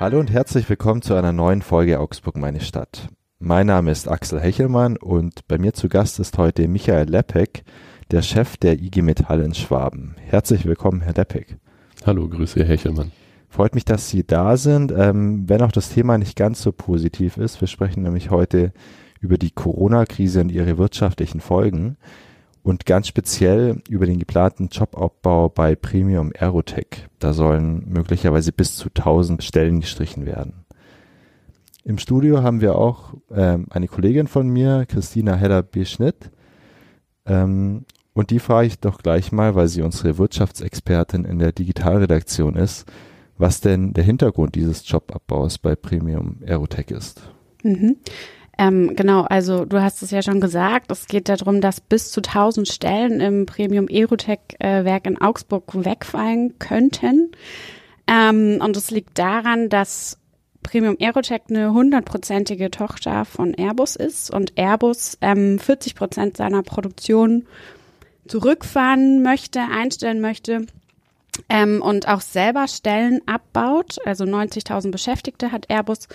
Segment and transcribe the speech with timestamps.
[0.00, 3.08] Hallo und herzlich willkommen zu einer neuen Folge Augsburg meine Stadt.
[3.40, 7.64] Mein Name ist Axel Hechelmann und bei mir zu Gast ist heute Michael Lepek,
[8.12, 10.14] der Chef der IG Metall in Schwaben.
[10.20, 11.56] Herzlich willkommen, Herr Lepek.
[12.06, 13.10] Hallo, Grüße, Herr Hechelmann.
[13.48, 17.36] Freut mich, dass Sie da sind, ähm, wenn auch das Thema nicht ganz so positiv
[17.36, 17.60] ist.
[17.60, 18.72] Wir sprechen nämlich heute
[19.18, 21.96] über die Corona-Krise und ihre wirtschaftlichen Folgen
[22.68, 27.08] und ganz speziell über den geplanten Jobabbau bei Premium Aerotech.
[27.18, 30.66] Da sollen möglicherweise bis zu 1000 Stellen gestrichen werden.
[31.84, 36.30] Im Studio haben wir auch ähm, eine Kollegin von mir, Christina Heller-Beschnitt.
[37.24, 42.54] Ähm, und die frage ich doch gleich mal, weil sie unsere Wirtschaftsexpertin in der Digitalredaktion
[42.54, 42.84] ist,
[43.38, 47.22] was denn der Hintergrund dieses Jobabbaus bei Premium Aerotech ist.
[47.62, 47.96] Mhm.
[48.60, 52.20] Ähm, genau, also du hast es ja schon gesagt, es geht darum, dass bis zu
[52.20, 57.30] 1000 Stellen im Premium Aerotech-Werk äh, in Augsburg wegfallen könnten.
[58.08, 60.18] Ähm, und es liegt daran, dass
[60.64, 67.46] Premium Aerotech eine hundertprozentige Tochter von Airbus ist und Airbus ähm, 40 Prozent seiner Produktion
[68.26, 70.66] zurückfahren möchte, einstellen möchte
[71.48, 73.98] ähm, und auch selber Stellen abbaut.
[74.04, 76.08] Also 90.000 Beschäftigte hat Airbus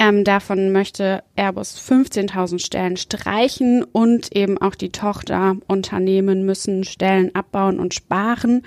[0.00, 7.78] ähm, davon möchte Airbus 15.000 Stellen streichen und eben auch die Tochterunternehmen müssen Stellen abbauen
[7.78, 8.62] und sparen.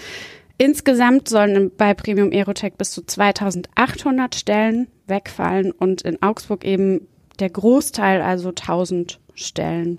[0.60, 7.08] Insgesamt sollen bei Premium Aerotech bis zu 2.800 Stellen wegfallen und in Augsburg eben
[7.40, 9.98] der Großteil, also 1.000 Stellen,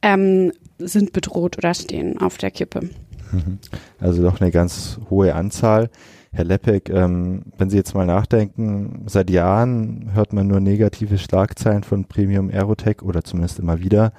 [0.00, 2.88] ähm, sind bedroht oder stehen auf der Kippe.
[3.32, 3.58] Mhm.
[3.98, 5.90] Also doch eine ganz hohe Anzahl.
[6.30, 11.82] Herr Lepek, ähm, wenn Sie jetzt mal nachdenken, seit Jahren hört man nur negative Schlagzeilen
[11.82, 14.12] von Premium Aerotech oder zumindest immer wieder.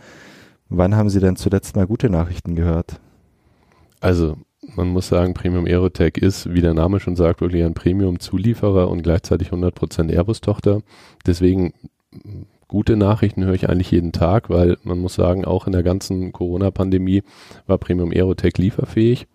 [0.69, 2.99] Wann haben Sie denn zuletzt mal gute Nachrichten gehört?
[4.01, 4.37] Also
[4.75, 9.01] man muss sagen, Premium Aerotech ist, wie der Name schon sagt, wirklich ein Premium-Zulieferer und
[9.01, 10.81] gleichzeitig 100% Airbus-Tochter.
[11.25, 11.73] Deswegen
[12.67, 16.31] gute Nachrichten höre ich eigentlich jeden Tag, weil man muss sagen, auch in der ganzen
[16.31, 17.23] Corona-Pandemie
[17.67, 19.27] war Premium Aerotech lieferfähig.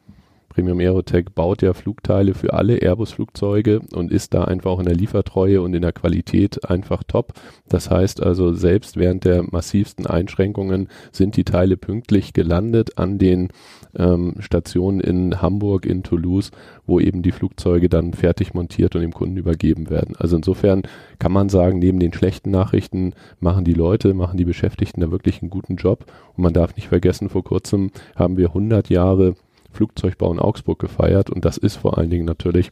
[0.55, 4.95] Premium Aerotech baut ja Flugteile für alle Airbus-Flugzeuge und ist da einfach auch in der
[4.95, 7.33] Liefertreue und in der Qualität einfach top.
[7.69, 13.49] Das heißt also, selbst während der massivsten Einschränkungen sind die Teile pünktlich gelandet an den
[13.97, 16.53] ähm, Stationen in Hamburg, in Toulouse,
[16.87, 20.15] wo eben die Flugzeuge dann fertig montiert und dem Kunden übergeben werden.
[20.19, 20.83] Also insofern
[21.19, 25.43] kann man sagen, neben den schlechten Nachrichten machen die Leute, machen die Beschäftigten da wirklich
[25.43, 26.05] einen guten Job.
[26.37, 29.35] Und man darf nicht vergessen, vor kurzem haben wir 100 Jahre
[29.75, 32.71] Flugzeugbau in Augsburg gefeiert und das ist vor allen Dingen natürlich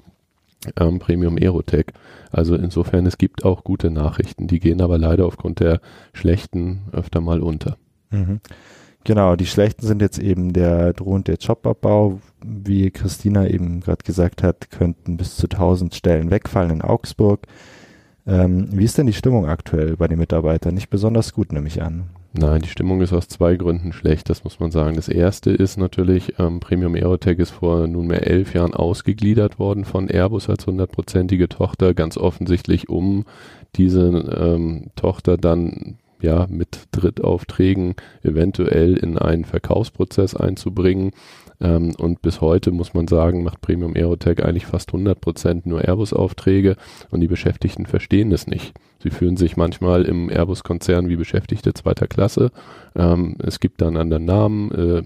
[0.78, 1.86] ähm, Premium Aerotech.
[2.30, 5.80] Also insofern, es gibt auch gute Nachrichten, die gehen aber leider aufgrund der
[6.12, 7.76] schlechten öfter mal unter.
[8.10, 8.40] Mhm.
[9.04, 12.20] Genau, die schlechten sind jetzt eben der drohende Jobabbau.
[12.44, 17.40] Wie Christina eben gerade gesagt hat, könnten bis zu 1000 Stellen wegfallen in Augsburg.
[18.26, 20.74] Ähm, wie ist denn die Stimmung aktuell bei den Mitarbeitern?
[20.74, 22.10] Nicht besonders gut, nehme ich an.
[22.34, 24.97] Nein, die Stimmung ist aus zwei Gründen schlecht, das muss man sagen.
[24.97, 30.09] Das erste ist natürlich, ähm, Premium Aerotech ist vor nunmehr elf Jahren ausgegliedert worden von
[30.09, 33.26] Airbus als hundertprozentige Tochter, ganz offensichtlich, um
[33.76, 41.10] diese ähm, Tochter dann ja mit Drittaufträgen eventuell in einen Verkaufsprozess einzubringen.
[41.62, 45.83] Ähm, und bis heute muss man sagen, macht Premium Aerotech eigentlich fast 100 Prozent nur
[45.83, 46.77] Airbus-Aufträge
[47.11, 48.75] und die Beschäftigten verstehen das nicht.
[49.03, 52.50] Sie fühlen sich manchmal im Airbus-Konzern wie Beschäftigte zweiter Klasse.
[52.97, 54.71] Ähm, es gibt dann anderen Namen.
[54.73, 55.03] Äh,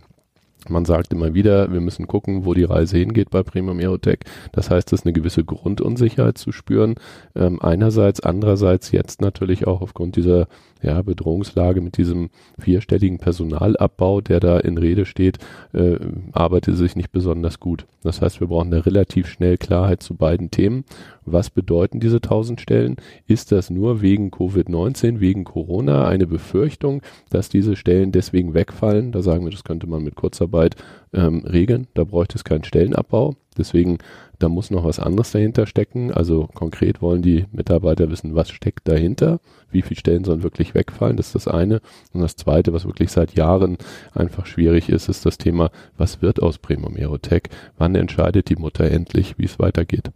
[0.71, 4.21] man sagt immer wieder, wir müssen gucken, wo die Reise hingeht bei Premium Aerotech.
[4.53, 6.95] Das heißt, es ist eine gewisse Grundunsicherheit zu spüren.
[7.35, 10.49] Ähm, einerseits, andererseits jetzt natürlich auch aufgrund dieser
[10.83, 15.39] ja, Bedrohungslage mit diesem vierstelligen Personalabbau, der da in Rede steht,
[15.73, 15.97] äh,
[16.33, 17.87] arbeitet sich nicht besonders gut.
[18.03, 20.85] Das heißt, wir brauchen da relativ schnell Klarheit zu beiden Themen.
[21.27, 22.97] Was bedeuten diese 1000 Stellen?
[23.27, 29.13] Ist das nur wegen Covid-19, wegen Corona eine Befürchtung, dass diese Stellen deswegen wegfallen?
[29.13, 30.77] Da sagen wir, das könnte man mit Kurzarbeit
[31.13, 31.89] ähm, regeln.
[31.95, 33.35] Da bräuchte es keinen Stellenabbau.
[33.59, 33.99] Deswegen
[34.39, 36.13] da muss noch was anderes dahinter stecken.
[36.13, 39.41] Also konkret wollen die Mitarbeiter wissen, was steckt dahinter,
[39.71, 41.81] wie viele Stellen sollen wirklich wegfallen, das ist das eine.
[42.13, 43.79] Und das zweite, was wirklich seit Jahren
[44.15, 47.45] einfach schwierig ist, ist das Thema, was wird aus Premium Aerotech?
[47.79, 50.11] Wann entscheidet die Mutter endlich, wie es weitergeht?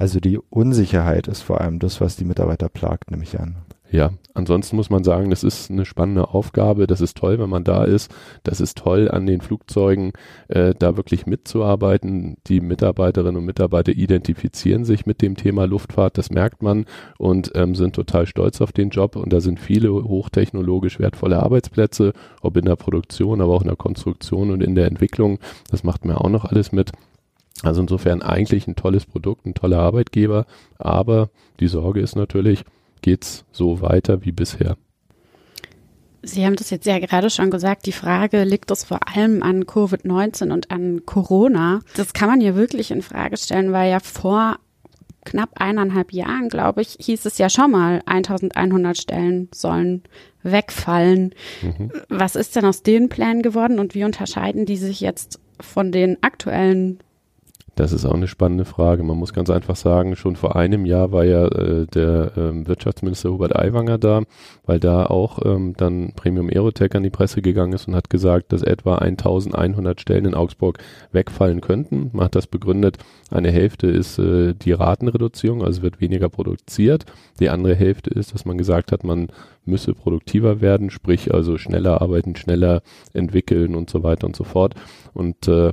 [0.00, 3.56] Also die Unsicherheit ist vor allem das, was die Mitarbeiter plagt, nehme ich an.
[3.90, 6.86] Ja, ansonsten muss man sagen, das ist eine spannende Aufgabe.
[6.86, 8.10] Das ist toll, wenn man da ist.
[8.42, 10.12] Das ist toll, an den Flugzeugen
[10.48, 12.38] äh, da wirklich mitzuarbeiten.
[12.46, 16.86] Die Mitarbeiterinnen und Mitarbeiter identifizieren sich mit dem Thema Luftfahrt, das merkt man
[17.18, 19.16] und ähm, sind total stolz auf den Job.
[19.16, 23.76] Und da sind viele hochtechnologisch wertvolle Arbeitsplätze, ob in der Produktion, aber auch in der
[23.76, 25.40] Konstruktion und in der Entwicklung.
[25.70, 26.90] Das macht mir auch noch alles mit.
[27.62, 30.46] Also insofern eigentlich ein tolles Produkt, ein toller Arbeitgeber,
[30.78, 31.30] aber
[31.60, 32.64] die Sorge ist natürlich,
[33.02, 34.76] geht's so weiter wie bisher?
[36.22, 39.64] Sie haben das jetzt ja gerade schon gesagt, die Frage, liegt es vor allem an
[39.64, 41.80] Covid-19 und an Corona?
[41.96, 44.58] Das kann man ja wirklich in Frage stellen, weil ja vor
[45.24, 50.02] knapp eineinhalb Jahren, glaube ich, hieß es ja schon mal, 1100 Stellen sollen
[50.42, 51.34] wegfallen.
[51.62, 51.90] Mhm.
[52.08, 56.22] Was ist denn aus den Plänen geworden und wie unterscheiden die sich jetzt von den
[56.22, 57.00] aktuellen
[57.74, 59.02] das ist auch eine spannende Frage.
[59.02, 63.30] Man muss ganz einfach sagen, schon vor einem Jahr war ja äh, der ähm, Wirtschaftsminister
[63.30, 64.22] Hubert Aiwanger da,
[64.66, 68.52] weil da auch ähm, dann Premium Aerotech an die Presse gegangen ist und hat gesagt,
[68.52, 70.78] dass etwa 1100 Stellen in Augsburg
[71.12, 72.10] wegfallen könnten.
[72.12, 72.98] Man hat das begründet,
[73.30, 77.06] eine Hälfte ist äh, die Ratenreduzierung, also wird weniger produziert.
[77.38, 79.28] Die andere Hälfte ist, dass man gesagt hat, man
[79.64, 82.82] müsse produktiver werden, sprich also schneller arbeiten, schneller
[83.12, 84.74] entwickeln und so weiter und so fort.
[85.14, 85.72] Und äh,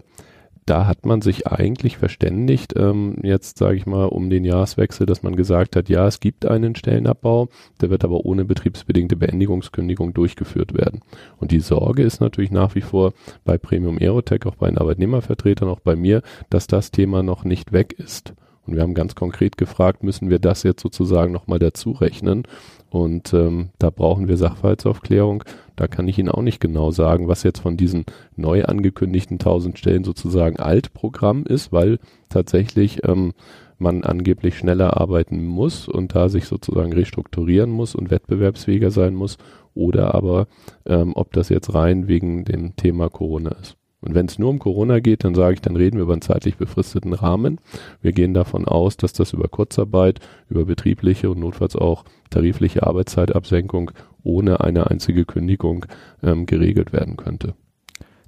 [0.68, 5.24] da hat man sich eigentlich verständigt, ähm, jetzt sage ich mal um den Jahreswechsel, dass
[5.24, 7.48] man gesagt hat, ja, es gibt einen Stellenabbau,
[7.82, 11.02] der wird aber ohne betriebsbedingte Beendigungskündigung durchgeführt werden.
[11.38, 13.14] Und die Sorge ist natürlich nach wie vor
[13.46, 17.72] bei Premium Aerotech, auch bei den Arbeitnehmervertretern, auch bei mir, dass das Thema noch nicht
[17.72, 18.34] weg ist.
[18.68, 22.44] Und wir haben ganz konkret gefragt, müssen wir das jetzt sozusagen nochmal dazu rechnen?
[22.90, 25.44] Und ähm, da brauchen wir Sachverhaltsaufklärung.
[25.76, 28.06] Da kann ich Ihnen auch nicht genau sagen, was jetzt von diesen
[28.36, 32.00] neu angekündigten 1000 Stellen sozusagen Altprogramm ist, weil
[32.30, 33.34] tatsächlich ähm,
[33.80, 39.38] man angeblich schneller arbeiten muss und da sich sozusagen restrukturieren muss und wettbewerbsfähiger sein muss
[39.76, 40.48] oder aber
[40.86, 43.78] ähm, ob das jetzt rein wegen dem Thema Corona ist.
[44.00, 46.22] Und wenn es nur um Corona geht, dann sage ich, dann reden wir über einen
[46.22, 47.60] zeitlich befristeten Rahmen.
[48.02, 53.92] Wir gehen davon aus, dass das über Kurzarbeit, über betriebliche und notfalls auch tarifliche Arbeitszeitabsenkung
[54.24, 55.86] ohne eine einzige Kündigung
[56.22, 57.56] ähm, geregelt werden könnte.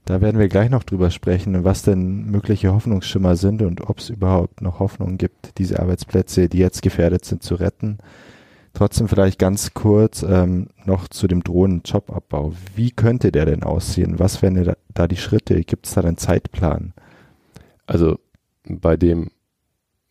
[0.06, 4.10] Da werden wir gleich noch drüber sprechen, was denn mögliche Hoffnungsschimmer sind und ob es
[4.10, 8.00] überhaupt noch Hoffnung gibt, diese Arbeitsplätze, die jetzt gefährdet sind, zu retten.
[8.80, 12.54] Trotzdem vielleicht ganz kurz ähm, noch zu dem drohenden Jobabbau.
[12.76, 14.20] Wie könnte der denn aussehen?
[14.20, 15.62] Was wären da, da die Schritte?
[15.66, 16.94] Gibt es da einen Zeitplan?
[17.86, 18.20] Also
[18.64, 19.32] bei dem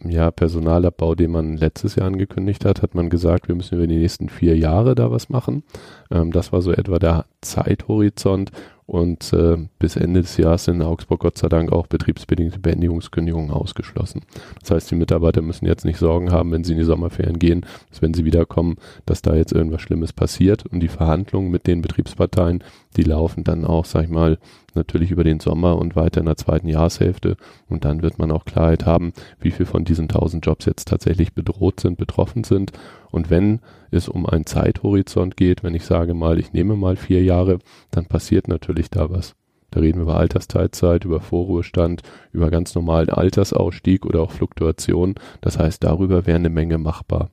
[0.04, 3.96] ja, Personalabbau, den man letztes Jahr angekündigt hat, hat man gesagt, wir müssen über die
[3.96, 5.62] nächsten vier Jahre da was machen.
[6.10, 8.50] Ähm, das war so etwa der Zeithorizont
[8.88, 13.50] und äh, bis Ende des Jahres sind in Augsburg Gott sei Dank auch betriebsbedingte Beendigungskündigungen
[13.50, 14.22] ausgeschlossen.
[14.60, 17.66] Das heißt, die Mitarbeiter müssen jetzt nicht Sorgen haben, wenn sie in die Sommerferien gehen,
[17.90, 20.64] dass wenn sie wiederkommen, dass da jetzt irgendwas Schlimmes passiert.
[20.64, 22.64] Und die Verhandlungen mit den Betriebsparteien,
[22.96, 24.38] die laufen dann auch, sag ich mal,
[24.74, 27.36] natürlich über den Sommer und weiter in der zweiten Jahreshälfte.
[27.68, 31.34] Und dann wird man auch Klarheit haben, wie viel von diesen 1000 Jobs jetzt tatsächlich
[31.34, 32.72] bedroht sind, betroffen sind
[33.10, 33.60] und wenn
[33.90, 37.58] es um einen Zeithorizont geht, wenn ich sage mal, ich nehme mal vier Jahre,
[37.90, 39.34] dann passiert natürlich da was.
[39.70, 42.02] Da reden wir über Altersteilzeit, über Vorruhestand,
[42.32, 45.14] über ganz normalen Altersausstieg oder auch Fluktuation.
[45.40, 47.30] Das heißt, darüber wäre eine Menge machbar.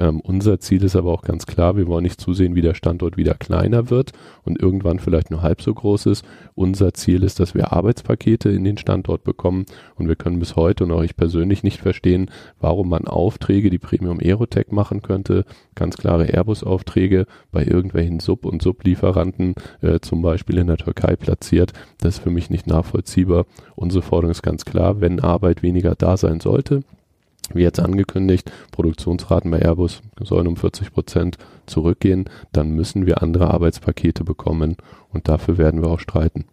[0.00, 3.18] Ähm, unser Ziel ist aber auch ganz klar, wir wollen nicht zusehen, wie der Standort
[3.18, 4.12] wieder kleiner wird
[4.44, 6.24] und irgendwann vielleicht nur halb so groß ist.
[6.54, 9.66] Unser Ziel ist, dass wir Arbeitspakete in den Standort bekommen
[9.96, 12.30] und wir können bis heute und auch ich persönlich nicht verstehen,
[12.60, 15.44] warum man Aufträge, die Premium Aerotech machen könnte,
[15.74, 21.74] ganz klare Airbus-Aufträge bei irgendwelchen Sub- und Sublieferanten, äh, zum Beispiel in der Türkei platziert.
[21.98, 23.44] Das ist für mich nicht nachvollziehbar.
[23.76, 26.82] Unsere Forderung ist ganz klar, wenn Arbeit weniger da sein sollte,
[27.54, 33.50] wie jetzt angekündigt, Produktionsraten bei Airbus sollen um 40 Prozent zurückgehen, dann müssen wir andere
[33.52, 34.76] Arbeitspakete bekommen
[35.12, 36.44] und dafür werden wir auch streiten.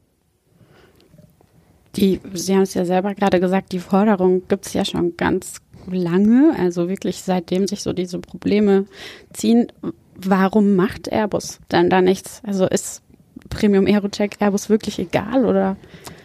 [1.95, 5.61] Die, Sie haben es ja selber gerade gesagt, die Forderung gibt es ja schon ganz
[5.89, 8.85] lange, also wirklich seitdem sich so diese Probleme
[9.33, 9.67] ziehen.
[10.15, 12.41] Warum macht Airbus dann da nichts?
[12.45, 13.01] Also ist
[13.49, 15.77] Premium Aerotech Airbus wirklich egal oder?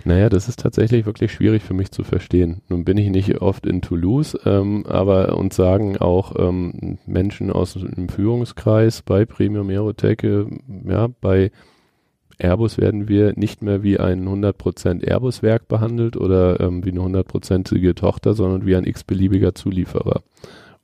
[0.05, 2.63] Naja, das ist tatsächlich wirklich schwierig für mich zu verstehen.
[2.69, 7.75] Nun bin ich nicht oft in Toulouse, ähm, aber uns sagen auch ähm, Menschen aus
[7.75, 10.45] dem Führungskreis bei Premium Aerotech, äh,
[10.87, 11.51] ja, bei
[12.39, 17.95] Airbus werden wir nicht mehr wie ein 100% Airbus-Werk behandelt oder ähm, wie eine hundertprozentige
[17.95, 20.23] Tochter, sondern wie ein x-beliebiger Zulieferer.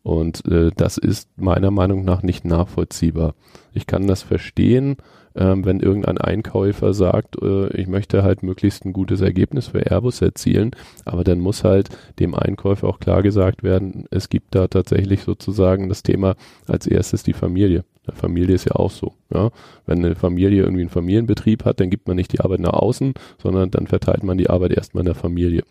[0.02, 3.34] Und äh, das ist meiner Meinung nach nicht nachvollziehbar.
[3.72, 4.96] Ich kann das verstehen,
[5.38, 10.20] ähm, wenn irgendein Einkäufer sagt, äh, ich möchte halt möglichst ein gutes Ergebnis für Airbus
[10.20, 10.72] erzielen,
[11.04, 15.88] aber dann muss halt dem Einkäufer auch klar gesagt werden, es gibt da tatsächlich sozusagen
[15.88, 16.34] das Thema
[16.66, 17.84] als erstes die Familie.
[18.14, 19.12] Familie ist ja auch so.
[19.32, 19.50] Ja?
[19.86, 23.14] Wenn eine Familie irgendwie einen Familienbetrieb hat, dann gibt man nicht die Arbeit nach außen,
[23.40, 25.62] sondern dann verteilt man die Arbeit erstmal in der Familie.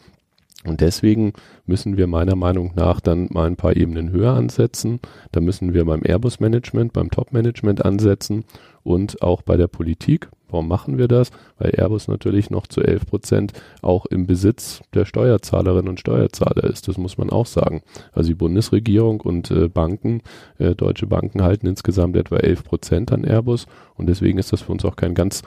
[0.65, 1.33] Und deswegen
[1.65, 4.99] müssen wir meiner Meinung nach dann mal ein paar Ebenen höher ansetzen.
[5.31, 8.43] Da müssen wir beim Airbus-Management, beim Top-Management ansetzen
[8.87, 10.29] und auch bei der Politik.
[10.49, 11.31] Warum machen wir das?
[11.57, 16.87] Weil Airbus natürlich noch zu 11 Prozent auch im Besitz der Steuerzahlerinnen und Steuerzahler ist.
[16.87, 17.81] Das muss man auch sagen.
[18.13, 20.21] Also die Bundesregierung und äh, Banken,
[20.57, 24.71] äh, deutsche Banken halten insgesamt etwa 11 Prozent an Airbus und deswegen ist das für
[24.71, 25.41] uns auch kein ganz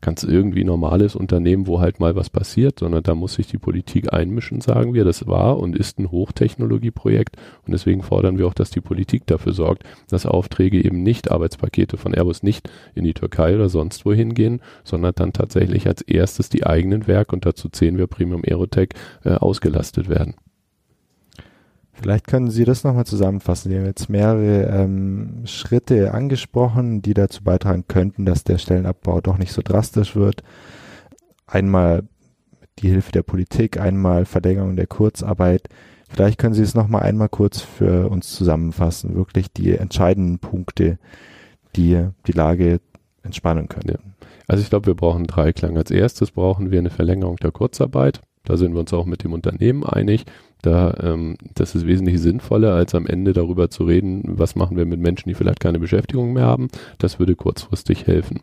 [0.00, 4.12] ganz irgendwie normales Unternehmen, wo halt mal was passiert, sondern da muss sich die Politik
[4.12, 5.04] einmischen, sagen wir.
[5.04, 9.52] Das war und ist ein Hochtechnologieprojekt und deswegen fordern wir auch, dass die Politik dafür
[9.52, 14.34] sorgt, dass Aufträge eben nicht Arbeitspakete von Airbus nicht in die Türkei oder sonst wohin
[14.34, 18.90] gehen, sondern dann tatsächlich als erstes die eigenen Werke und dazu zählen wir Premium Aerotech
[19.24, 20.34] äh, ausgelastet werden.
[21.92, 23.70] Vielleicht können Sie das nochmal zusammenfassen.
[23.70, 29.38] Sie haben jetzt mehrere ähm, Schritte angesprochen, die dazu beitragen könnten, dass der Stellenabbau doch
[29.38, 30.42] nicht so drastisch wird.
[31.46, 32.04] Einmal
[32.78, 35.68] die Hilfe der Politik, einmal Verlängerung der Kurzarbeit.
[36.08, 40.98] Vielleicht können Sie es nochmal einmal kurz für uns zusammenfassen, wirklich die entscheidenden Punkte,
[41.76, 42.80] die die Lage
[43.22, 43.90] entspannen können.
[43.90, 44.26] Ja.
[44.48, 45.76] Also ich glaube, wir brauchen Dreiklang.
[45.76, 48.20] Als erstes brauchen wir eine Verlängerung der Kurzarbeit.
[48.44, 50.24] Da sind wir uns auch mit dem Unternehmen einig.
[50.62, 54.84] Da, ähm, das ist wesentlich sinnvoller, als am Ende darüber zu reden, was machen wir
[54.84, 56.68] mit Menschen, die vielleicht keine Beschäftigung mehr haben.
[56.98, 58.40] Das würde kurzfristig helfen.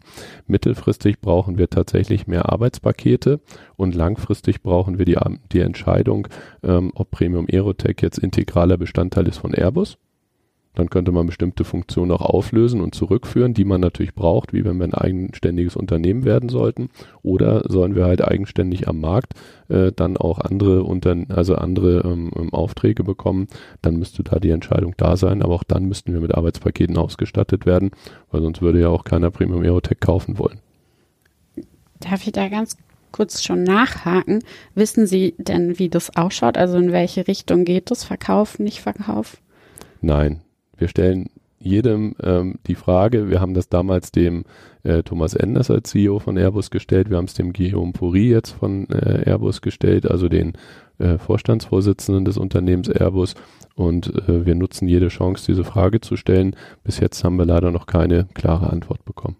[0.47, 3.39] Mittelfristig brauchen wir tatsächlich mehr Arbeitspakete
[3.75, 5.17] und langfristig brauchen wir die,
[5.51, 6.27] die Entscheidung,
[6.63, 9.97] ähm, ob Premium Aerotech jetzt integraler Bestandteil ist von Airbus
[10.77, 14.77] dann könnte man bestimmte Funktionen auch auflösen und zurückführen, die man natürlich braucht, wie wenn
[14.77, 16.89] wir ein eigenständiges Unternehmen werden sollten.
[17.23, 19.33] Oder sollen wir halt eigenständig am Markt
[19.69, 23.47] äh, dann auch andere unter, also andere ähm, ähm, Aufträge bekommen,
[23.81, 25.41] dann müsste da die Entscheidung da sein.
[25.41, 27.89] Aber auch dann müssten wir mit Arbeitspaketen ausgestattet werden,
[28.29, 30.59] weil sonst würde ja auch keiner Premium Aerotech kaufen wollen.
[31.99, 32.77] Darf ich da ganz
[33.11, 34.43] kurz schon nachhaken?
[34.75, 36.55] Wissen Sie denn, wie das ausschaut?
[36.55, 38.03] Also in welche Richtung geht das?
[38.03, 39.37] Verkauf, nicht Verkauf?
[40.01, 40.41] Nein,
[40.77, 41.29] wir stellen
[41.59, 44.43] jedem ähm, die Frage, wir haben das damals dem
[44.83, 48.51] äh, Thomas Enders als CEO von Airbus gestellt, wir haben es dem Guillaume Pourri jetzt
[48.51, 50.53] von äh, Airbus gestellt, also den
[50.99, 53.33] äh, Vorstandsvorsitzenden des Unternehmens Airbus
[53.75, 56.55] und äh, wir nutzen jede Chance, diese Frage zu stellen.
[56.83, 59.37] Bis jetzt haben wir leider noch keine klare Antwort bekommen.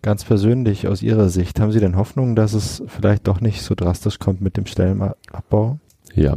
[0.00, 3.74] Ganz persönlich aus Ihrer Sicht, haben Sie denn Hoffnung, dass es vielleicht doch nicht so
[3.74, 5.78] drastisch kommt mit dem Stellenabbau?
[6.14, 6.36] Ja,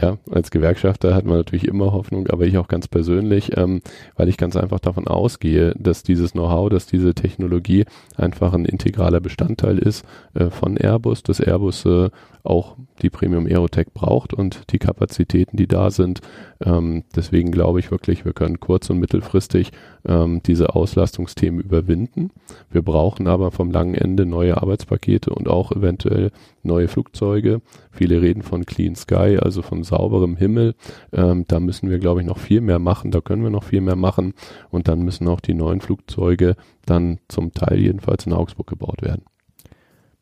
[0.00, 3.80] ja, als Gewerkschafter hat man natürlich immer Hoffnung, aber ich auch ganz persönlich, ähm,
[4.16, 7.84] weil ich ganz einfach davon ausgehe, dass dieses Know-how, dass diese Technologie
[8.16, 12.10] einfach ein integraler Bestandteil ist äh, von Airbus, dass Airbus äh,
[12.44, 16.20] auch die Premium Aerotech braucht und die Kapazitäten, die da sind.
[16.62, 19.72] Ähm, deswegen glaube ich wirklich, wir können kurz- und mittelfristig
[20.06, 22.30] ähm, diese Auslastungsthemen überwinden.
[22.70, 26.30] Wir brauchen aber vom langen Ende neue Arbeitspakete und auch eventuell
[26.62, 27.62] neue Flugzeuge.
[27.90, 30.74] Viele reden von Clean Sky, also von sauberem Himmel.
[31.12, 33.10] Ähm, da müssen wir, glaube ich, noch viel mehr machen.
[33.10, 34.34] Da können wir noch viel mehr machen.
[34.70, 39.24] Und dann müssen auch die neuen Flugzeuge dann zum Teil jedenfalls in Augsburg gebaut werden.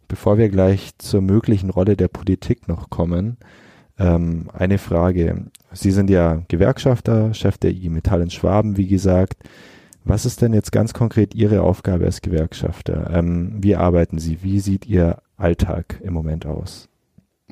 [0.09, 3.37] Bevor wir gleich zur möglichen Rolle der Politik noch kommen,
[3.99, 5.47] ähm, eine Frage.
[5.73, 9.43] Sie sind ja Gewerkschafter, Chef der IG Metall in Schwaben, wie gesagt.
[10.05, 13.11] Was ist denn jetzt ganz konkret Ihre Aufgabe als Gewerkschafter?
[13.15, 14.43] Ähm, wie arbeiten Sie?
[14.43, 16.89] Wie sieht Ihr Alltag im Moment aus?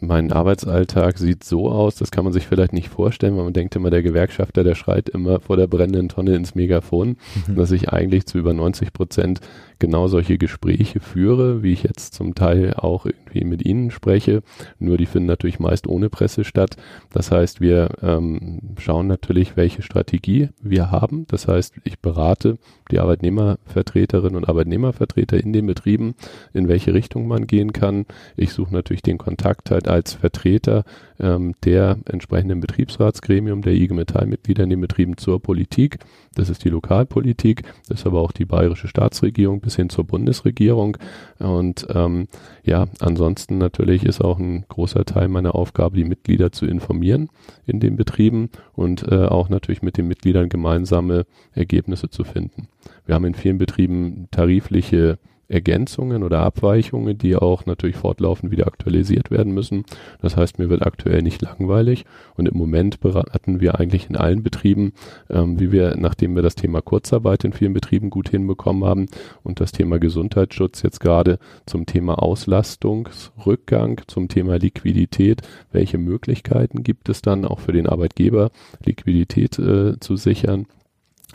[0.03, 3.77] mein Arbeitsalltag sieht so aus, das kann man sich vielleicht nicht vorstellen, weil man denkt
[3.77, 7.17] immer, der Gewerkschafter, der schreit immer vor der brennenden Tonne ins Megafon,
[7.47, 7.57] mhm.
[7.57, 9.41] dass ich eigentlich zu über 90 Prozent
[9.81, 14.43] genau solche Gespräche führe, wie ich jetzt zum Teil auch irgendwie mit Ihnen spreche.
[14.79, 16.77] Nur die finden natürlich meist ohne Presse statt.
[17.11, 21.27] Das heißt, wir ähm, schauen natürlich, welche Strategie wir haben.
[21.27, 22.59] Das heißt, ich berate
[22.91, 26.15] die Arbeitnehmervertreterinnen und Arbeitnehmervertreter in den Betrieben,
[26.53, 28.07] in welche Richtung man gehen kann.
[28.37, 30.85] Ich suche natürlich den Kontakt halt als Vertreter
[31.21, 35.99] ähm, der entsprechenden Betriebsratsgremium der IG Metallmitglieder in den Betrieben zur Politik.
[36.35, 40.97] Das ist die Lokalpolitik, das ist aber auch die bayerische Staatsregierung bis hin zur Bundesregierung.
[41.39, 42.29] Und ähm,
[42.65, 47.31] ja, ansonsten natürlich ist auch ein großer Teil meiner Aufgabe, die Mitglieder zu informieren
[47.67, 52.69] in den Betrieben und äh, auch natürlich mit den Mitgliedern gemeinsame Ergebnisse zu finden.
[53.07, 55.19] Wir haben in vielen Betrieben tarifliche
[55.51, 59.85] Ergänzungen oder Abweichungen, die auch natürlich fortlaufend wieder aktualisiert werden müssen.
[60.23, 62.05] Das heißt, mir wird aktuell nicht langweilig
[62.37, 64.93] und im Moment beraten wir eigentlich in allen Betrieben,
[65.29, 69.07] ähm, wie wir, nachdem wir das Thema Kurzarbeit in vielen Betrieben gut hinbekommen haben
[69.43, 75.43] und das Thema Gesundheitsschutz jetzt gerade zum Thema Auslastungsrückgang, zum Thema Liquidität,
[75.73, 78.51] welche Möglichkeiten gibt es dann auch für den Arbeitgeber,
[78.85, 80.67] Liquidität äh, zu sichern,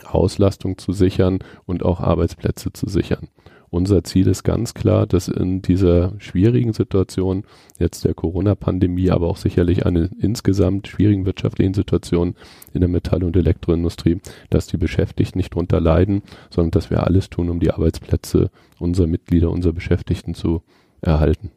[0.04, 3.28] Auslastung zu sichern und auch Arbeitsplätze zu sichern.
[3.70, 7.44] Unser Ziel ist ganz klar, dass in dieser schwierigen Situation
[7.78, 12.34] jetzt der Corona-Pandemie, aber auch sicherlich eine insgesamt schwierigen wirtschaftlichen Situation
[12.72, 14.20] in der Metall- und Elektroindustrie,
[14.50, 19.06] dass die Beschäftigten nicht drunter leiden, sondern dass wir alles tun, um die Arbeitsplätze unserer
[19.06, 20.62] Mitglieder, unserer Beschäftigten zu
[21.00, 21.50] erhalten.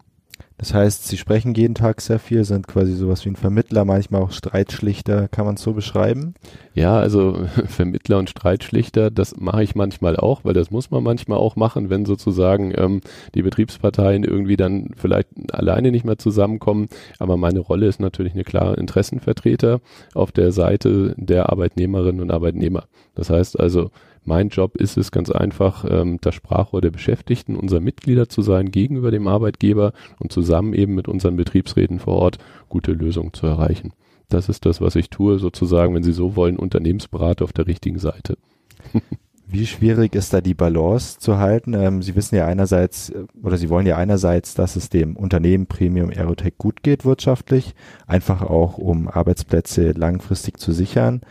[0.59, 4.21] Das heißt, Sie sprechen jeden Tag sehr viel, sind quasi sowas wie ein Vermittler, manchmal
[4.21, 6.33] auch Streitschlichter, kann man es so beschreiben?
[6.73, 11.37] Ja, also Vermittler und Streitschlichter, das mache ich manchmal auch, weil das muss man manchmal
[11.37, 12.99] auch machen, wenn sozusagen ähm,
[13.35, 16.89] die Betriebsparteien irgendwie dann vielleicht alleine nicht mehr zusammenkommen.
[17.19, 19.79] Aber meine Rolle ist natürlich eine klare Interessenvertreter
[20.13, 22.83] auf der Seite der Arbeitnehmerinnen und Arbeitnehmer.
[23.15, 23.91] Das heißt also,
[24.29, 28.71] mein Job ist es ganz einfach, ähm, das Sprachrohr der Beschäftigten, unserer Mitglieder zu sein
[28.71, 32.37] gegenüber dem Arbeitgeber und zusammen eben mit unseren Betriebsräten vor Ort
[32.69, 33.91] gute Lösungen zu erreichen.
[34.29, 37.97] Das ist das, was ich tue, sozusagen, wenn Sie so wollen, Unternehmensberater auf der richtigen
[37.97, 38.37] Seite.
[39.51, 41.73] Wie schwierig ist da die Balance zu halten?
[41.73, 45.65] Ähm, Sie wissen ja einerseits, äh, oder Sie wollen ja einerseits, dass es dem Unternehmen
[45.65, 47.73] Premium Aerotech gut geht wirtschaftlich,
[48.05, 51.21] einfach auch um Arbeitsplätze langfristig zu sichern.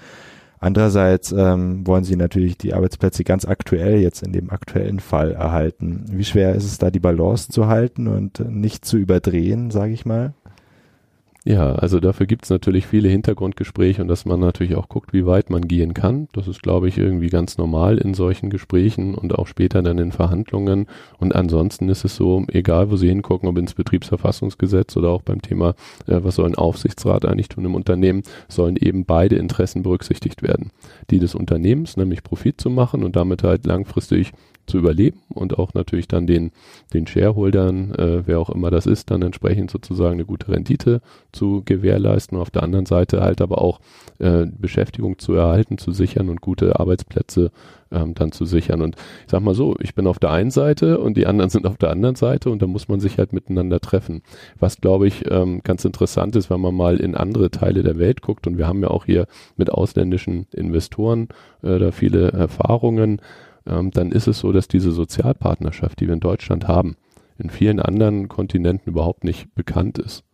[0.61, 6.05] Andererseits ähm, wollen sie natürlich die Arbeitsplätze ganz aktuell jetzt in dem aktuellen Fall erhalten.
[6.11, 10.05] Wie schwer ist es da, die Balance zu halten und nicht zu überdrehen, sage ich
[10.05, 10.35] mal?
[11.45, 15.51] Ja, also dafür gibt's natürlich viele Hintergrundgespräche und dass man natürlich auch guckt, wie weit
[15.51, 16.29] man gehen kann.
[16.33, 20.13] Das ist, glaube ich, irgendwie ganz normal in solchen Gesprächen und auch später dann in
[20.13, 20.87] Verhandlungen.
[21.19, 25.41] Und ansonsten ist es so, egal wo Sie hingucken, ob ins Betriebsverfassungsgesetz oder auch beim
[25.41, 25.71] Thema,
[26.07, 30.71] äh, was soll ein Aufsichtsrat eigentlich tun im Unternehmen, sollen eben beide Interessen berücksichtigt werden.
[31.11, 34.33] Die des Unternehmens, nämlich Profit zu machen und damit halt langfristig
[34.69, 36.53] zu überleben und auch natürlich dann den,
[36.93, 41.01] den Shareholdern, äh, wer auch immer das ist, dann entsprechend sozusagen eine gute Rendite
[41.33, 43.81] zu gewährleisten und auf der anderen Seite halt aber auch
[44.19, 47.51] äh, Beschäftigung zu erhalten, zu sichern und gute Arbeitsplätze
[47.91, 48.83] ähm, dann zu sichern.
[48.83, 51.67] Und ich sag mal so, ich bin auf der einen Seite und die anderen sind
[51.67, 54.23] auf der anderen Seite und da muss man sich halt miteinander treffen.
[54.59, 58.23] Was glaube ich ähm, ganz interessant ist, wenn man mal in andere Teile der Welt
[58.23, 61.29] guckt und wir haben ja auch hier mit ausländischen Investoren
[61.63, 63.21] äh, da viele Erfahrungen
[63.69, 66.97] ähm, dann ist es so, dass diese Sozialpartnerschaft, die wir in Deutschland haben,
[67.39, 70.25] in vielen anderen Kontinenten überhaupt nicht bekannt ist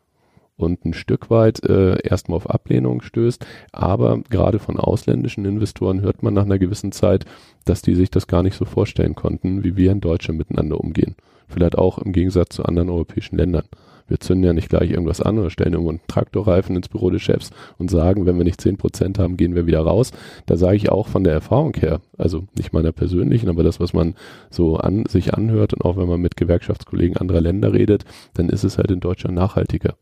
[0.57, 3.45] und ein Stück weit äh, erstmal auf Ablehnung stößt.
[3.73, 7.25] Aber gerade von ausländischen Investoren hört man nach einer gewissen Zeit,
[7.65, 11.17] dass die sich das gar nicht so vorstellen konnten, wie wir in Deutschland miteinander umgehen.
[11.49, 13.65] Vielleicht auch im Gegensatz zu anderen europäischen Ländern.
[14.07, 17.23] Wir zünden ja nicht gleich irgendwas an oder stellen irgendwo einen Traktorreifen ins Büro des
[17.23, 20.13] Chefs und sagen, wenn wir nicht zehn Prozent haben, gehen wir wieder raus.
[20.47, 23.95] Da sage ich auch von der Erfahrung her, also nicht meiner persönlichen, aber das, was
[23.95, 24.15] man
[24.51, 28.65] so an sich anhört und auch wenn man mit Gewerkschaftskollegen anderer Länder redet, dann ist
[28.65, 29.95] es halt in Deutschland nachhaltiger.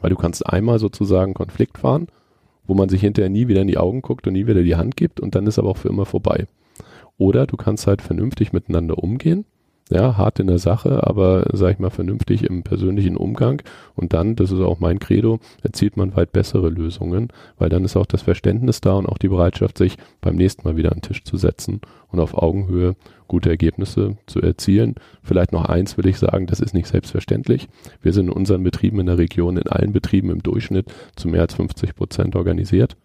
[0.00, 2.06] Weil du kannst einmal sozusagen Konflikt fahren,
[2.66, 4.96] wo man sich hinterher nie wieder in die Augen guckt und nie wieder die Hand
[4.96, 6.46] gibt und dann ist aber auch für immer vorbei.
[7.18, 9.44] Oder du kannst halt vernünftig miteinander umgehen
[9.90, 13.62] ja, hart in der Sache, aber sag ich mal vernünftig im persönlichen Umgang
[13.94, 17.96] und dann, das ist auch mein Credo, erzielt man weit bessere Lösungen, weil dann ist
[17.96, 21.02] auch das Verständnis da und auch die Bereitschaft, sich beim nächsten Mal wieder an den
[21.02, 22.96] Tisch zu setzen und auf Augenhöhe
[23.28, 24.94] gute Ergebnisse zu erzielen.
[25.22, 27.68] Vielleicht noch eins will ich sagen, das ist nicht selbstverständlich.
[28.02, 31.42] Wir sind in unseren Betrieben in der Region, in allen Betrieben im Durchschnitt zu mehr
[31.42, 32.96] als 50 Prozent organisiert.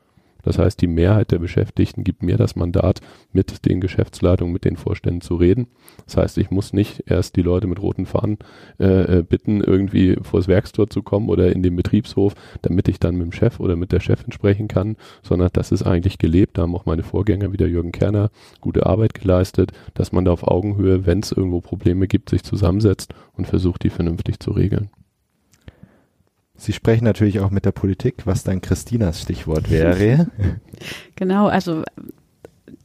[0.43, 3.01] Das heißt, die Mehrheit der Beschäftigten gibt mir das Mandat,
[3.32, 5.67] mit den Geschäftsleitungen, mit den Vorständen zu reden.
[6.06, 8.38] Das heißt, ich muss nicht erst die Leute mit roten Fahnen
[8.79, 13.15] äh, äh bitten, irgendwie vors Werkstor zu kommen oder in den Betriebshof, damit ich dann
[13.15, 16.58] mit dem Chef oder mit der Chefin sprechen kann, sondern das ist eigentlich gelebt.
[16.58, 18.29] Da haben auch meine Vorgänger, wie der Jürgen Kerner,
[18.62, 23.13] gute Arbeit geleistet, dass man da auf Augenhöhe, wenn es irgendwo Probleme gibt, sich zusammensetzt
[23.34, 24.89] und versucht, die vernünftig zu regeln.
[26.63, 30.28] Sie sprechen natürlich auch mit der Politik, was dann Christinas Stichwort wäre.
[31.17, 31.84] genau, also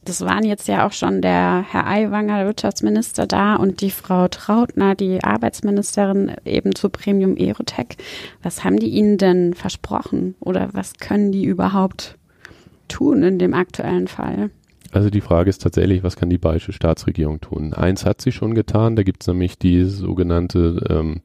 [0.03, 4.27] das waren jetzt ja auch schon der Herr Aiwanger, der Wirtschaftsminister, da und die Frau
[4.27, 7.95] Trautner, die Arbeitsministerin eben zu Premium Aerotech.
[8.43, 12.17] Was haben die Ihnen denn versprochen oder was können die überhaupt
[12.89, 14.49] tun in dem aktuellen Fall?
[14.91, 17.73] Also die Frage ist tatsächlich, was kann die bayerische Staatsregierung tun?
[17.73, 21.21] Eins hat sie schon getan, da gibt es nämlich die sogenannte ähm,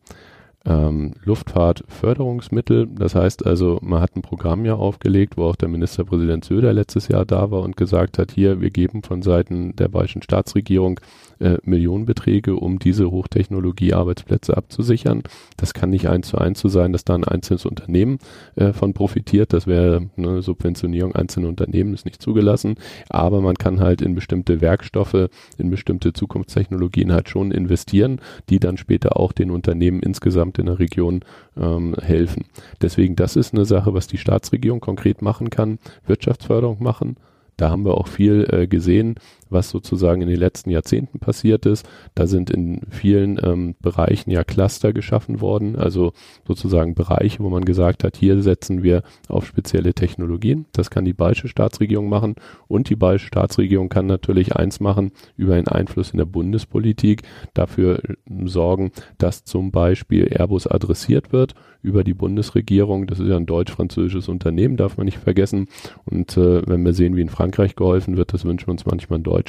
[0.66, 2.88] ähm, Luftfahrtförderungsmittel.
[2.88, 7.08] Das heißt also, man hat ein Programm ja aufgelegt, wo auch der Ministerpräsident Söder letztes
[7.08, 11.00] Jahr da war und gesagt hat, hier, wir geben von Seiten der bayerischen Staatsregierung
[11.40, 15.22] äh, Millionenbeträge, um diese Hochtechnologie-Arbeitsplätze abzusichern.
[15.56, 18.18] Das kann nicht eins zu eins so sein, dass da ein einzelnes Unternehmen
[18.56, 19.52] äh, von profitiert.
[19.52, 22.76] Das wäre eine Subventionierung einzelner Unternehmen, ist nicht zugelassen.
[23.08, 28.76] Aber man kann halt in bestimmte Werkstoffe, in bestimmte Zukunftstechnologien halt schon investieren, die dann
[28.76, 31.20] später auch den Unternehmen insgesamt in der Region
[31.56, 32.44] ähm, helfen.
[32.80, 35.78] Deswegen, das ist eine Sache, was die Staatsregierung konkret machen kann.
[36.06, 37.16] Wirtschaftsförderung machen,
[37.56, 39.14] Da haben wir auch viel äh, gesehen,
[39.54, 41.88] was sozusagen in den letzten Jahrzehnten passiert ist.
[42.14, 46.12] Da sind in vielen ähm, Bereichen ja Cluster geschaffen worden, also
[46.46, 50.66] sozusagen Bereiche, wo man gesagt hat, hier setzen wir auf spezielle Technologien.
[50.72, 52.34] Das kann die bayerische Staatsregierung machen
[52.68, 57.22] und die bayerische Staatsregierung kann natürlich eins machen über einen Einfluss in der Bundespolitik,
[57.54, 58.14] dafür äh,
[58.44, 63.06] sorgen, dass zum Beispiel Airbus adressiert wird über die Bundesregierung.
[63.06, 65.68] Das ist ja ein deutsch-französisches Unternehmen, darf man nicht vergessen.
[66.06, 69.18] Und äh, wenn wir sehen, wie in Frankreich geholfen wird, das wünschen wir uns manchmal
[69.18, 69.43] in Deutschland.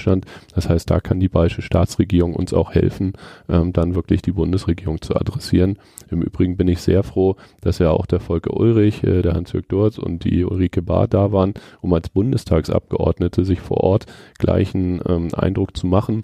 [0.53, 3.13] Das heißt, da kann die bayerische Staatsregierung uns auch helfen,
[3.49, 5.77] ähm, dann wirklich die Bundesregierung zu adressieren.
[6.09, 9.67] Im Übrigen bin ich sehr froh, dass ja auch der Volker Ulrich, äh, der Hans-Jörg
[9.67, 14.05] Durz und die Ulrike Bahr da waren, um als Bundestagsabgeordnete sich vor Ort
[14.37, 16.23] gleichen ähm, Eindruck zu machen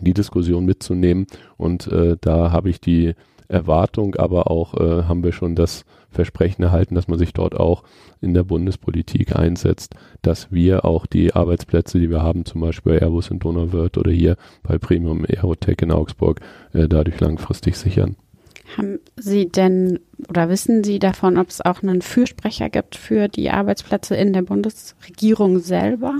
[0.00, 1.26] die Diskussion mitzunehmen
[1.58, 3.14] und äh, da habe ich die
[3.52, 7.84] Erwartung, aber auch äh, haben wir schon das Versprechen erhalten, dass man sich dort auch
[8.20, 12.98] in der Bundespolitik einsetzt, dass wir auch die Arbeitsplätze, die wir haben, zum Beispiel bei
[13.00, 16.40] Airbus in Donauwörth oder hier bei Premium Aerotech in Augsburg,
[16.72, 18.16] äh, dadurch langfristig sichern.
[18.76, 23.50] Haben Sie denn oder wissen Sie davon, ob es auch einen Fürsprecher gibt für die
[23.50, 26.18] Arbeitsplätze in der Bundesregierung selber?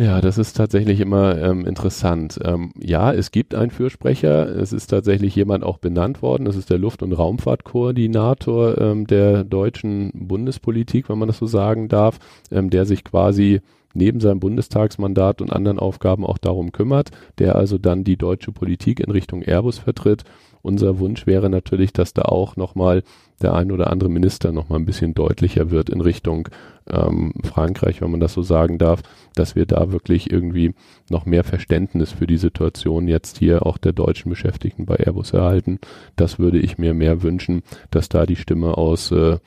[0.00, 2.38] Ja, das ist tatsächlich immer ähm, interessant.
[2.44, 4.46] Ähm, ja, es gibt einen Fürsprecher.
[4.46, 6.44] Es ist tatsächlich jemand auch benannt worden.
[6.44, 11.88] Das ist der Luft- und Raumfahrtkoordinator ähm, der deutschen Bundespolitik, wenn man das so sagen
[11.88, 12.20] darf,
[12.52, 13.60] ähm, der sich quasi
[13.92, 19.00] neben seinem Bundestagsmandat und anderen Aufgaben auch darum kümmert, der also dann die deutsche Politik
[19.00, 20.22] in Richtung Airbus vertritt
[20.62, 23.02] unser Wunsch wäre natürlich, dass da auch nochmal
[23.40, 26.48] der ein oder andere Minister nochmal ein bisschen deutlicher wird in Richtung
[26.88, 29.02] ähm, Frankreich, wenn man das so sagen darf,
[29.38, 30.74] dass wir da wirklich irgendwie
[31.10, 35.78] noch mehr Verständnis für die Situation jetzt hier auch der deutschen Beschäftigten bei Airbus erhalten.
[36.16, 39.38] Das würde ich mir mehr wünschen, dass da die Stimme aus äh,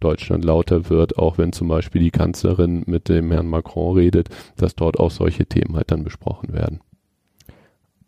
[0.00, 4.76] Deutschland lauter wird, auch wenn zum Beispiel die Kanzlerin mit dem Herrn Macron redet, dass
[4.76, 6.80] dort auch solche Themen halt dann besprochen werden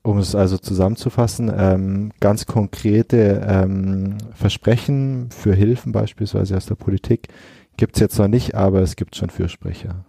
[0.02, 7.28] um es also zusammenzufassen, ähm, ganz konkrete ähm, Versprechen für Hilfen beispielsweise aus der Politik
[7.76, 10.04] gibt es jetzt noch nicht, aber es gibt schon Fürsprecher.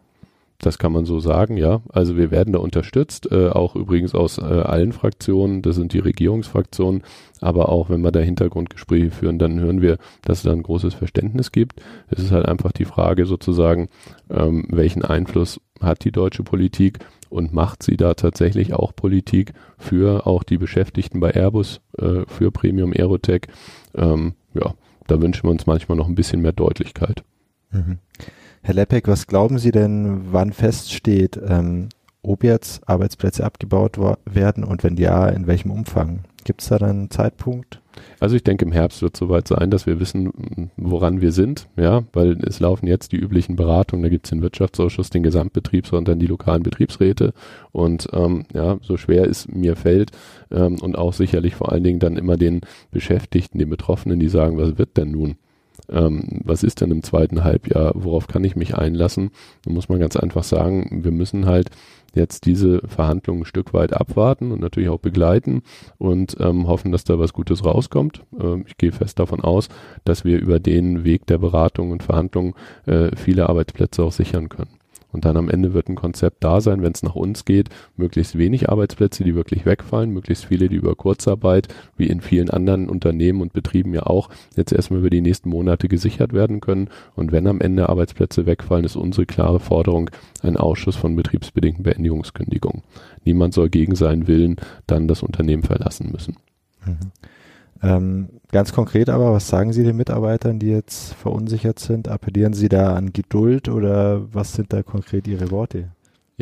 [0.61, 1.81] Das kann man so sagen, ja.
[1.91, 5.99] Also wir werden da unterstützt, äh, auch übrigens aus äh, allen Fraktionen, das sind die
[5.99, 7.01] Regierungsfraktionen,
[7.41, 10.93] aber auch wenn wir da Hintergrundgespräche führen, dann hören wir, dass es da ein großes
[10.93, 11.81] Verständnis gibt.
[12.09, 13.89] Es ist halt einfach die Frage sozusagen,
[14.29, 16.99] ähm, welchen Einfluss hat die deutsche Politik
[17.31, 22.51] und macht sie da tatsächlich auch Politik für auch die Beschäftigten bei Airbus, äh, für
[22.51, 23.47] Premium Aerotech.
[23.95, 24.75] Ähm, ja,
[25.07, 27.23] da wünschen wir uns manchmal noch ein bisschen mehr Deutlichkeit.
[27.71, 27.97] Mhm.
[28.63, 31.89] Herr Lepek, was glauben Sie denn, wann feststeht, ähm,
[32.21, 36.19] ob jetzt Arbeitsplätze abgebaut werden und wenn ja, in welchem Umfang?
[36.43, 37.81] Gibt es da dann einen Zeitpunkt?
[38.19, 41.69] Also ich denke, im Herbst wird es soweit sein, dass wir wissen, woran wir sind,
[41.75, 45.91] ja, weil es laufen jetzt die üblichen Beratungen, da gibt es den Wirtschaftsausschuss, den Gesamtbetriebs
[45.91, 47.33] und dann die lokalen Betriebsräte.
[47.71, 50.11] Und ähm, ja, so schwer es mir fällt
[50.51, 54.57] ähm, und auch sicherlich vor allen Dingen dann immer den Beschäftigten, den Betroffenen, die sagen,
[54.59, 55.35] was wird denn nun?
[55.91, 59.31] Ähm, was ist denn im zweiten Halbjahr, worauf kann ich mich einlassen?
[59.63, 61.69] Da muss man ganz einfach sagen, wir müssen halt
[62.13, 65.61] jetzt diese Verhandlungen ein Stück weit abwarten und natürlich auch begleiten
[65.97, 68.23] und ähm, hoffen, dass da was Gutes rauskommt.
[68.39, 69.69] Ähm, ich gehe fest davon aus,
[70.03, 72.53] dass wir über den Weg der Beratung und Verhandlungen
[72.85, 74.80] äh, viele Arbeitsplätze auch sichern können.
[75.11, 78.37] Und dann am Ende wird ein Konzept da sein, wenn es nach uns geht, möglichst
[78.37, 83.41] wenig Arbeitsplätze, die wirklich wegfallen, möglichst viele, die über Kurzarbeit, wie in vielen anderen Unternehmen
[83.41, 86.89] und Betrieben ja auch, jetzt erstmal über die nächsten Monate gesichert werden können.
[87.15, 90.09] Und wenn am Ende Arbeitsplätze wegfallen, ist unsere klare Forderung
[90.41, 92.83] ein Ausschuss von betriebsbedingten Beendigungskündigungen.
[93.25, 94.55] Niemand soll gegen seinen Willen
[94.87, 96.37] dann das Unternehmen verlassen müssen.
[96.85, 97.11] Mhm.
[97.83, 102.07] Ähm, ganz konkret aber, was sagen Sie den Mitarbeitern, die jetzt verunsichert sind?
[102.07, 105.89] Appellieren Sie da an Geduld oder was sind da konkret Ihre Worte?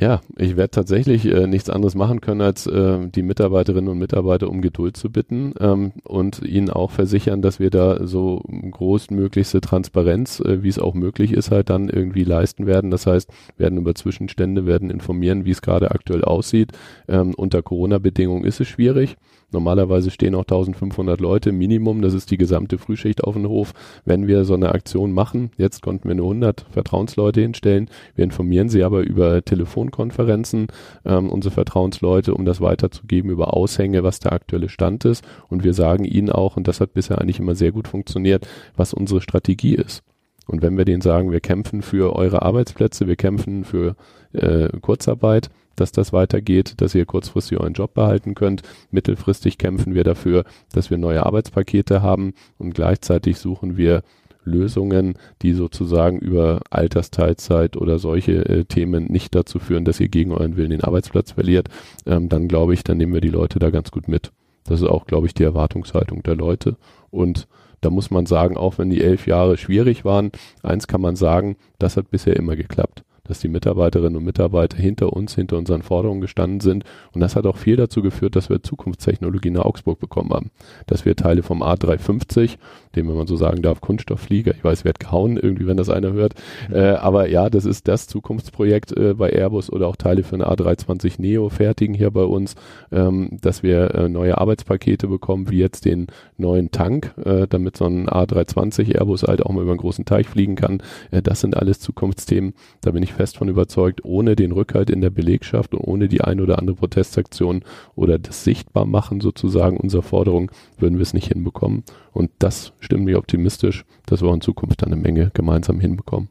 [0.02, 4.50] Ja, ich werde tatsächlich äh, nichts anderes machen können, als äh, die Mitarbeiterinnen und Mitarbeiter
[4.50, 10.40] um Geduld zu bitten ähm, und ihnen auch versichern, dass wir da so großmöglichste Transparenz,
[10.40, 12.92] äh, wie es auch möglich ist, halt dann irgendwie leisten werden.
[12.92, 16.72] Das heißt, werden über Zwischenstände, werden informieren, wie es gerade aktuell aussieht.
[17.10, 19.18] Ähm, unter Corona-Bedingungen ist es schwierig.
[19.52, 23.74] Normalerweise stehen auch 1500 Leute Minimum, das ist die gesamte Frühschicht auf dem Hof.
[24.06, 28.70] Wenn wir so eine Aktion machen, jetzt konnten wir nur 100 Vertrauensleute hinstellen, wir informieren
[28.70, 30.68] sie aber über Telefonkonferenzen,
[31.06, 35.24] ähm, unsere Vertrauensleute, um das weiterzugeben über Aushänge, was der aktuelle Stand ist.
[35.48, 38.94] Und wir sagen ihnen auch, und das hat bisher eigentlich immer sehr gut funktioniert, was
[38.94, 40.04] unsere Strategie ist.
[40.48, 43.96] Und wenn wir denen sagen, wir kämpfen für eure Arbeitsplätze, wir kämpfen für
[44.34, 48.64] äh, Kurzarbeit, dass das weitergeht, dass ihr kurzfristig euren Job behalten könnt.
[48.92, 54.04] Mittelfristig kämpfen wir dafür, dass wir neue Arbeitspakete haben und gleichzeitig suchen wir
[54.44, 60.32] Lösungen, die sozusagen über Altersteilzeit oder solche äh, Themen nicht dazu führen, dass ihr gegen
[60.32, 61.68] euren Willen den Arbeitsplatz verliert,
[62.06, 64.32] ähm, dann glaube ich, dann nehmen wir die Leute da ganz gut mit.
[64.64, 66.78] Das ist auch, glaube ich, die Erwartungshaltung der Leute.
[67.12, 67.48] Und
[67.82, 70.32] da muss man sagen, auch wenn die elf Jahre schwierig waren,
[70.64, 75.14] eins kann man sagen, das hat bisher immer geklappt dass die Mitarbeiterinnen und Mitarbeiter hinter
[75.14, 76.84] uns, hinter unseren Forderungen gestanden sind.
[77.14, 80.52] Und das hat auch viel dazu geführt, dass wir Zukunftstechnologie in Augsburg bekommen haben.
[80.88, 82.58] Dass wir Teile vom A350,
[82.96, 86.14] dem, wenn man so sagen darf, Kunststoffflieger, ich weiß, wird gehauen irgendwie, wenn das einer
[86.14, 86.34] hört,
[86.72, 90.48] äh, aber ja, das ist das Zukunftsprojekt äh, bei Airbus oder auch Teile für eine
[90.48, 92.56] A320 Neo fertigen hier bei uns,
[92.92, 97.86] ähm, dass wir äh, neue Arbeitspakete bekommen, wie jetzt den neuen Tank, äh, damit so
[97.86, 100.82] ein A320 Airbus halt auch mal über einen großen Teich fliegen kann.
[101.12, 102.54] Äh, das sind alles Zukunftsthemen.
[102.82, 106.22] Da bin ich fest von überzeugt, ohne den Rückhalt in der Belegschaft und ohne die
[106.22, 107.64] ein oder andere Protestaktion
[107.96, 111.84] oder das Sichtbarmachen sozusagen unserer Forderung würden wir es nicht hinbekommen.
[112.12, 116.30] Und das stimmt mich optimistisch, dass wir in Zukunft eine Menge gemeinsam hinbekommen.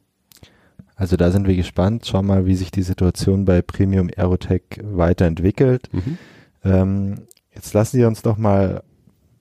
[0.95, 2.07] Also da sind wir gespannt.
[2.07, 5.89] Schauen mal, wie sich die Situation bei Premium Aerotech weiterentwickelt.
[5.93, 6.19] Mhm.
[6.65, 7.15] Ähm,
[7.55, 8.83] jetzt lassen Sie uns doch mal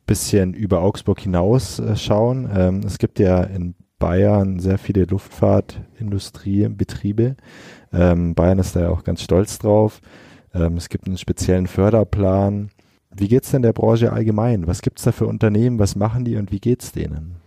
[0.07, 2.49] bisschen über Augsburg hinaus äh, schauen.
[2.53, 7.35] Ähm, es gibt ja in Bayern sehr viele Luftfahrtindustriebetriebe.
[7.91, 10.01] Ähm, Bayern ist da ja auch ganz stolz drauf.
[10.53, 12.69] Ähm, es gibt einen speziellen Förderplan.
[13.19, 14.67] Wie geht's denn der Branche allgemein?
[14.67, 15.79] Was gibt's da für Unternehmen?
[15.79, 17.37] Was machen die und wie geht's denen?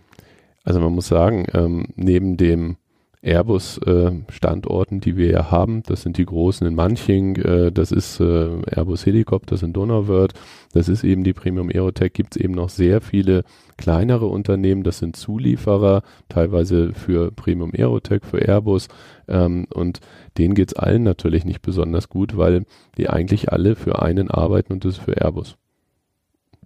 [0.63, 2.77] Also man muss sagen, ähm, neben dem
[3.23, 5.83] Airbus-Standorten, äh, die wir ja haben.
[5.83, 10.33] Das sind die großen in Manching, äh, das ist äh, Airbus Helicopters in Donauwörth,
[10.73, 13.43] das ist eben die Premium Aerotech, gibt es eben noch sehr viele
[13.77, 18.87] kleinere Unternehmen, das sind Zulieferer, teilweise für Premium Aerotech, für Airbus
[19.27, 19.99] ähm, und
[20.39, 22.65] denen geht es allen natürlich nicht besonders gut, weil
[22.97, 25.57] die eigentlich alle für einen arbeiten und das ist für Airbus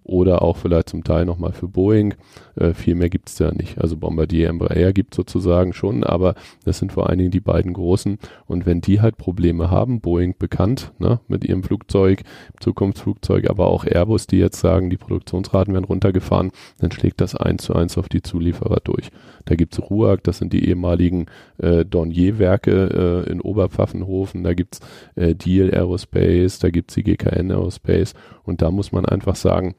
[0.05, 2.13] oder auch vielleicht zum Teil nochmal für Boeing.
[2.55, 3.79] Äh, viel mehr gibt es da nicht.
[3.79, 8.19] Also Bombardier, Embraer gibt sozusagen schon, aber das sind vor allen Dingen die beiden großen.
[8.45, 12.21] Und wenn die halt Probleme haben, Boeing bekannt ne, mit ihrem Flugzeug,
[12.59, 17.63] Zukunftsflugzeug, aber auch Airbus, die jetzt sagen, die Produktionsraten werden runtergefahren, dann schlägt das eins
[17.63, 19.09] zu eins auf die Zulieferer durch.
[19.45, 21.25] Da gibt's RUAG, das sind die ehemaligen
[21.57, 24.81] äh, Dornier-Werke äh, in Oberpfaffenhofen, da gibt's
[25.15, 28.13] äh, Deal Aerospace, da gibt's die GKN Aerospace
[28.43, 29.75] und da muss man einfach sagen,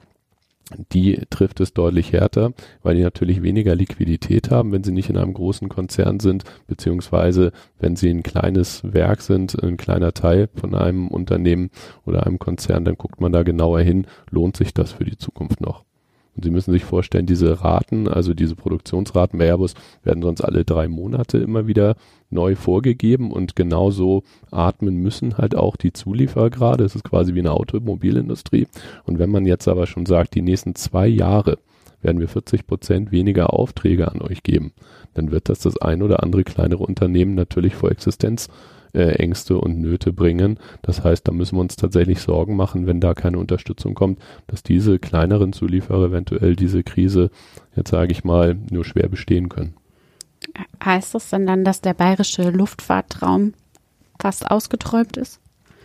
[0.92, 2.52] die trifft es deutlich härter,
[2.82, 7.52] weil die natürlich weniger Liquidität haben, wenn sie nicht in einem großen Konzern sind, beziehungsweise
[7.78, 11.70] wenn sie ein kleines Werk sind, ein kleiner Teil von einem Unternehmen
[12.04, 15.60] oder einem Konzern, dann guckt man da genauer hin, lohnt sich das für die Zukunft
[15.60, 15.85] noch.
[16.36, 20.64] Und Sie müssen sich vorstellen, diese Raten, also diese Produktionsraten bei Airbus werden sonst alle
[20.64, 21.96] drei Monate immer wieder
[22.28, 26.84] neu vorgegeben und genauso atmen müssen halt auch die Zulieferer gerade.
[26.84, 28.66] Es ist quasi wie eine Automobilindustrie.
[29.04, 31.58] Und wenn man jetzt aber schon sagt, die nächsten zwei Jahre
[32.02, 34.72] werden wir 40 Prozent weniger Aufträge an euch geben,
[35.14, 38.48] dann wird das das ein oder andere kleinere Unternehmen natürlich vor Existenz
[38.96, 40.58] äh, Ängste und Nöte bringen.
[40.82, 44.62] Das heißt, da müssen wir uns tatsächlich Sorgen machen, wenn da keine Unterstützung kommt, dass
[44.62, 47.30] diese kleineren Zulieferer eventuell diese Krise,
[47.76, 49.74] jetzt sage ich mal, nur schwer bestehen können.
[50.84, 53.54] Heißt das denn dann, dass der bayerische Luftfahrtraum
[54.18, 55.40] fast ausgeträumt ist?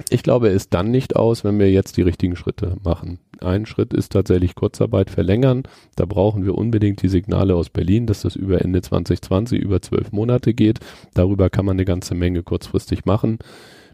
[0.09, 3.19] Ich glaube, er ist dann nicht aus, wenn wir jetzt die richtigen Schritte machen.
[3.43, 5.63] Ein Schritt ist tatsächlich Kurzarbeit verlängern.
[5.95, 10.11] Da brauchen wir unbedingt die Signale aus Berlin, dass das über Ende 2020 über zwölf
[10.11, 10.79] Monate geht.
[11.13, 13.39] Darüber kann man eine ganze Menge kurzfristig machen.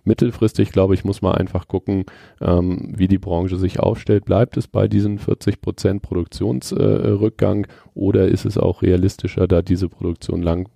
[0.03, 2.05] Mittelfristig, glaube ich, muss man einfach gucken,
[2.39, 4.23] ähm, wie die Branche sich aufstellt.
[4.23, 9.89] Bleibt es bei diesen 40 Prozent Produktionsrückgang äh, oder ist es auch realistischer, da diese
[9.89, 10.69] Produktion lang,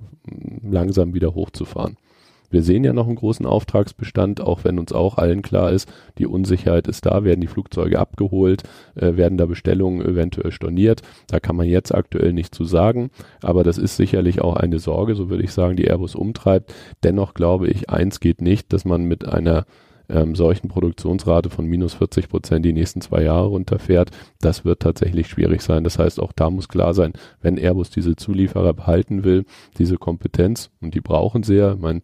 [0.61, 1.95] langsam wieder hochzufahren?
[2.51, 6.27] Wir sehen ja noch einen großen Auftragsbestand, auch wenn uns auch allen klar ist, die
[6.27, 8.63] Unsicherheit ist da, werden die Flugzeuge abgeholt,
[8.95, 11.01] äh, werden da Bestellungen eventuell storniert.
[11.27, 13.09] Da kann man jetzt aktuell nicht zu sagen,
[13.41, 16.73] aber das ist sicherlich auch eine Sorge, so würde ich sagen, die Airbus umtreibt.
[17.03, 19.65] Dennoch glaube ich, eins geht nicht, dass man mit einer
[20.11, 24.11] ähm, solchen Produktionsrate von minus 40 Prozent die nächsten zwei Jahre runterfährt,
[24.41, 25.83] das wird tatsächlich schwierig sein.
[25.83, 29.45] Das heißt, auch da muss klar sein, wenn Airbus diese Zulieferer behalten will,
[29.77, 32.01] diese Kompetenz, und die brauchen sie ja, ich meine,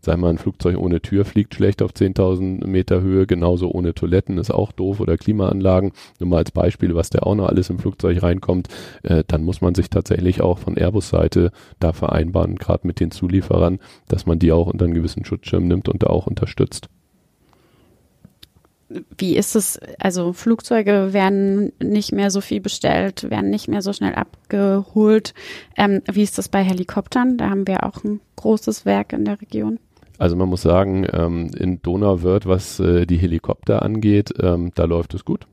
[0.00, 4.38] sei mal ein Flugzeug ohne Tür fliegt schlecht auf 10.000 Meter Höhe, genauso ohne Toiletten
[4.38, 5.92] ist auch doof oder Klimaanlagen.
[6.18, 8.68] Nur mal als Beispiel, was da auch noch alles im Flugzeug reinkommt,
[9.02, 13.78] äh, dann muss man sich tatsächlich auch von Airbus-Seite da vereinbaren, gerade mit den Zulieferern,
[14.08, 16.88] dass man die auch unter einen gewissen Schutzschirm nimmt und da auch unterstützt.
[19.16, 19.78] Wie ist es?
[20.00, 25.32] Also Flugzeuge werden nicht mehr so viel bestellt, werden nicht mehr so schnell abgeholt.
[25.76, 27.36] Ähm, wie ist das bei Helikoptern?
[27.36, 29.78] Da haben wir auch ein großes Werk in der Region.
[30.20, 35.14] Also man muss sagen, ähm, in Donauwörth, was äh, die Helikopter angeht, ähm, da läuft
[35.14, 35.46] es gut.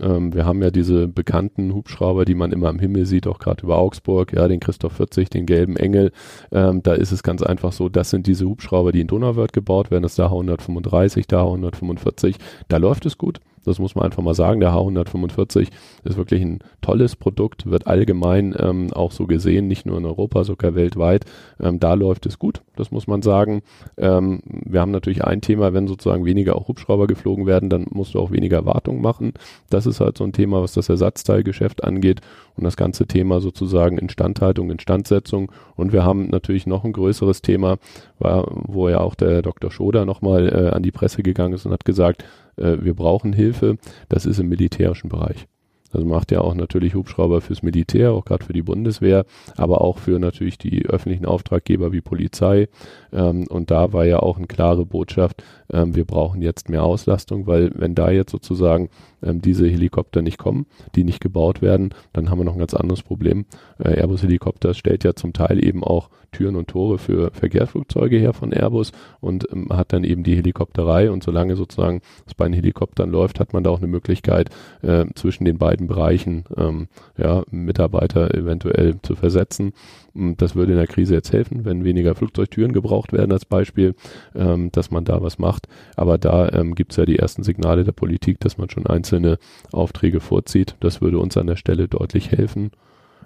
[0.00, 3.64] Ähm, wir haben ja diese bekannten Hubschrauber, die man immer am Himmel sieht, auch gerade
[3.64, 6.12] über Augsburg, ja, den Christoph 40, den gelben Engel.
[6.52, 9.90] Ähm, da ist es ganz einfach so, das sind diese Hubschrauber, die in Donauwörth gebaut
[9.90, 12.36] werden, das ist der H135, der H145,
[12.68, 13.40] da läuft es gut.
[13.64, 14.60] Das muss man einfach mal sagen.
[14.60, 15.68] Der H145
[16.04, 20.44] ist wirklich ein tolles Produkt, wird allgemein ähm, auch so gesehen, nicht nur in Europa,
[20.44, 21.24] sogar weltweit.
[21.60, 23.62] Ähm, da läuft es gut, das muss man sagen.
[23.96, 28.14] Ähm, wir haben natürlich ein Thema, wenn sozusagen weniger auch Hubschrauber geflogen werden, dann musst
[28.14, 29.32] du auch weniger Wartung machen.
[29.70, 32.20] Das ist halt so ein Thema, was das Ersatzteilgeschäft angeht
[32.56, 35.50] und das ganze Thema sozusagen Instandhaltung, Instandsetzung.
[35.76, 37.78] Und wir haben natürlich noch ein größeres Thema,
[38.18, 39.70] wo ja auch der Dr.
[39.70, 42.24] Schoder nochmal äh, an die Presse gegangen ist und hat gesagt,
[42.56, 43.76] wir brauchen Hilfe,
[44.08, 45.46] das ist im militärischen Bereich.
[45.94, 49.24] Also macht ja auch natürlich Hubschrauber fürs Militär, auch gerade für die Bundeswehr,
[49.56, 52.68] aber auch für natürlich die öffentlichen Auftraggeber wie Polizei.
[53.12, 57.46] Ähm, und da war ja auch eine klare Botschaft, ähm, wir brauchen jetzt mehr Auslastung,
[57.46, 58.90] weil wenn da jetzt sozusagen
[59.22, 62.74] ähm, diese Helikopter nicht kommen, die nicht gebaut werden, dann haben wir noch ein ganz
[62.74, 63.46] anderes Problem.
[63.78, 68.32] Äh, Airbus Helikopter stellt ja zum Teil eben auch Türen und Tore für Verkehrsflugzeuge her
[68.32, 72.54] von Airbus und ähm, hat dann eben die Helikopterei und solange sozusagen es bei den
[72.54, 74.50] Helikoptern läuft, hat man da auch eine Möglichkeit
[74.82, 79.72] äh, zwischen den beiden Bereichen ähm, ja, Mitarbeiter eventuell zu versetzen.
[80.14, 83.94] Das würde in der Krise jetzt helfen, wenn weniger Flugzeugtüren gebraucht werden als Beispiel,
[84.34, 85.66] ähm, dass man da was macht.
[85.96, 89.38] Aber da ähm, gibt es ja die ersten Signale der Politik, dass man schon einzelne
[89.72, 90.76] Aufträge vorzieht.
[90.80, 92.70] Das würde uns an der Stelle deutlich helfen.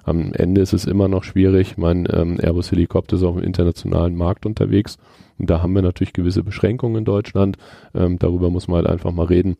[0.04, 1.76] Am Ende ist es immer noch schwierig.
[1.76, 4.96] Mein ähm, Airbus Helikopter ist auf dem internationalen Markt unterwegs.
[5.38, 7.58] Und da haben wir natürlich gewisse Beschränkungen in Deutschland.
[7.94, 9.58] Ähm, darüber muss man halt einfach mal reden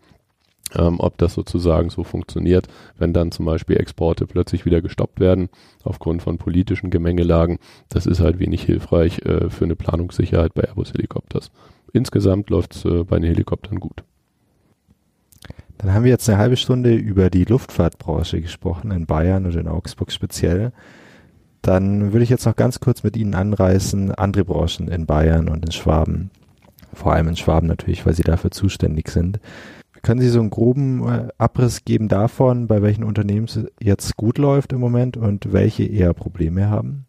[0.74, 5.48] ähm, ob das sozusagen so funktioniert, wenn dann zum Beispiel Exporte plötzlich wieder gestoppt werden
[5.85, 7.59] aufgrund von politischen Gemengelagen.
[7.88, 11.50] Das ist halt wenig hilfreich äh, für eine Planungssicherheit bei Airbus Helikopters.
[11.92, 14.04] Insgesamt läuft es äh, bei den Helikoptern gut.
[15.78, 19.68] Dann haben wir jetzt eine halbe Stunde über die Luftfahrtbranche gesprochen, in Bayern oder in
[19.68, 20.72] Augsburg speziell.
[21.62, 25.64] Dann würde ich jetzt noch ganz kurz mit Ihnen anreißen, andere Branchen in Bayern und
[25.64, 26.31] in Schwaben.
[26.92, 29.38] Vor allem in Schwaben natürlich, weil Sie dafür zuständig sind.
[30.02, 34.38] Können Sie so einen groben äh, Abriss geben davon, bei welchen Unternehmen es jetzt gut
[34.38, 37.06] läuft im Moment und welche eher Probleme haben?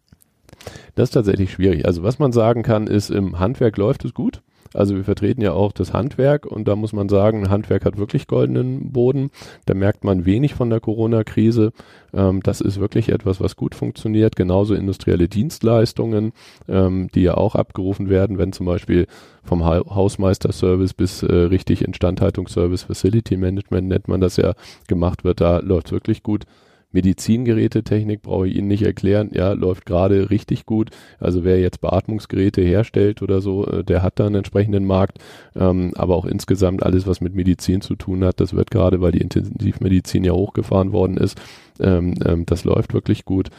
[0.94, 1.86] Das ist tatsächlich schwierig.
[1.86, 4.42] Also was man sagen kann, ist, im Handwerk läuft es gut.
[4.72, 8.26] Also wir vertreten ja auch das Handwerk und da muss man sagen, Handwerk hat wirklich
[8.26, 9.30] goldenen Boden.
[9.66, 11.72] Da merkt man wenig von der Corona-Krise.
[12.14, 14.36] Ähm, das ist wirklich etwas, was gut funktioniert.
[14.36, 16.32] Genauso industrielle Dienstleistungen,
[16.68, 19.06] ähm, die ja auch abgerufen werden, wenn zum Beispiel
[19.42, 24.54] vom ha Hausmeister-Service bis äh, richtig Instandhaltungsservice, Facility Management nennt man das ja,
[24.86, 25.40] gemacht wird.
[25.40, 26.44] Da läuft wirklich gut.
[26.92, 30.90] Medizingerätetechnik brauche ich Ihnen nicht erklären, ja, läuft gerade richtig gut.
[31.18, 35.18] Also wer jetzt Beatmungsgeräte herstellt oder so, äh, der hat da einen entsprechenden Markt.
[35.54, 39.12] Ähm, aber auch insgesamt alles, was mit Medizin zu tun hat, das wird gerade, weil
[39.12, 41.40] die Intensivmedizin ja hochgefahren worden ist,
[41.78, 43.50] ähm, ähm, das läuft wirklich gut.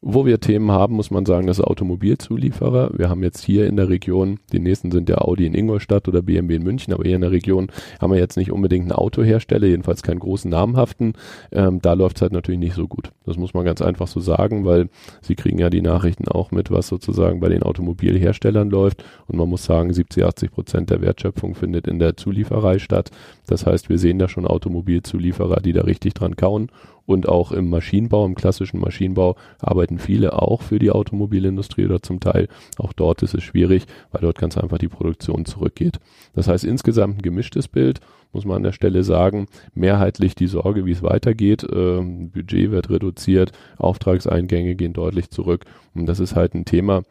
[0.00, 2.92] Wo wir Themen haben, muss man sagen, das Automobilzulieferer.
[2.96, 6.22] Wir haben jetzt hier in der Region, die nächsten sind der Audi in Ingolstadt oder
[6.22, 7.66] BMW in München, aber hier in der Region
[8.00, 11.14] haben wir jetzt nicht unbedingt einen Autohersteller, jedenfalls keinen großen namhaften.
[11.50, 13.10] Ähm, da läuft es halt natürlich nicht so gut.
[13.26, 14.88] Das muss man ganz einfach so sagen, weil
[15.20, 19.02] Sie kriegen ja die Nachrichten auch mit, was sozusagen bei den Automobilherstellern läuft.
[19.26, 23.10] Und man muss sagen, 70, 80 Prozent der Wertschöpfung findet in der Zulieferei statt.
[23.48, 26.70] Das heißt, wir sehen da schon Automobilzulieferer, die da richtig dran kauen
[27.08, 32.20] und auch im Maschinenbau, im klassischen Maschinenbau arbeiten viele auch für die Automobilindustrie oder zum
[32.20, 36.00] Teil auch dort ist es schwierig, weil dort ganz einfach die Produktion zurückgeht.
[36.34, 38.00] Das heißt insgesamt ein gemischtes Bild,
[38.34, 39.46] muss man an der Stelle sagen.
[39.72, 41.66] Mehrheitlich die Sorge, wie es weitergeht.
[41.72, 47.04] Ähm, Budget wird reduziert, Auftragseingänge gehen deutlich zurück und das ist halt ein Thema,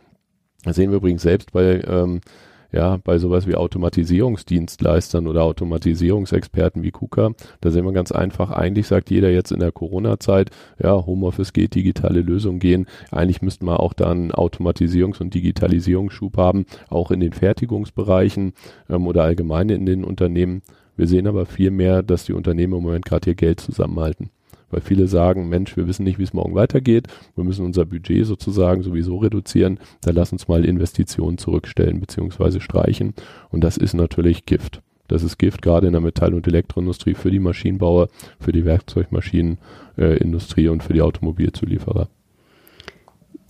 [0.63, 2.21] das sehen wir übrigens selbst bei ähm,
[2.71, 8.87] ja, bei sowas wie Automatisierungsdienstleistern oder Automatisierungsexperten wie KUKA, da sehen wir ganz einfach, eigentlich
[8.87, 10.51] sagt jeder jetzt in der Corona-Zeit,
[10.81, 12.87] ja, Homeoffice geht, digitale Lösungen gehen.
[13.11, 18.53] Eigentlich müssten wir auch dann Automatisierungs- und Digitalisierungsschub haben, auch in den Fertigungsbereichen
[18.89, 20.61] ähm, oder allgemein in den Unternehmen.
[20.95, 24.29] Wir sehen aber viel mehr, dass die Unternehmen im Moment gerade ihr Geld zusammenhalten
[24.69, 28.25] weil viele sagen, Mensch, wir wissen nicht, wie es morgen weitergeht, wir müssen unser Budget
[28.25, 32.59] sozusagen sowieso reduzieren, dann lass uns mal Investitionen zurückstellen bzw.
[32.59, 33.13] streichen
[33.49, 34.81] und das ist natürlich Gift.
[35.07, 40.65] Das ist Gift gerade in der Metall- und Elektroindustrie für die Maschinenbauer, für die Werkzeugmaschinenindustrie
[40.65, 42.09] äh, und für die Automobilzulieferer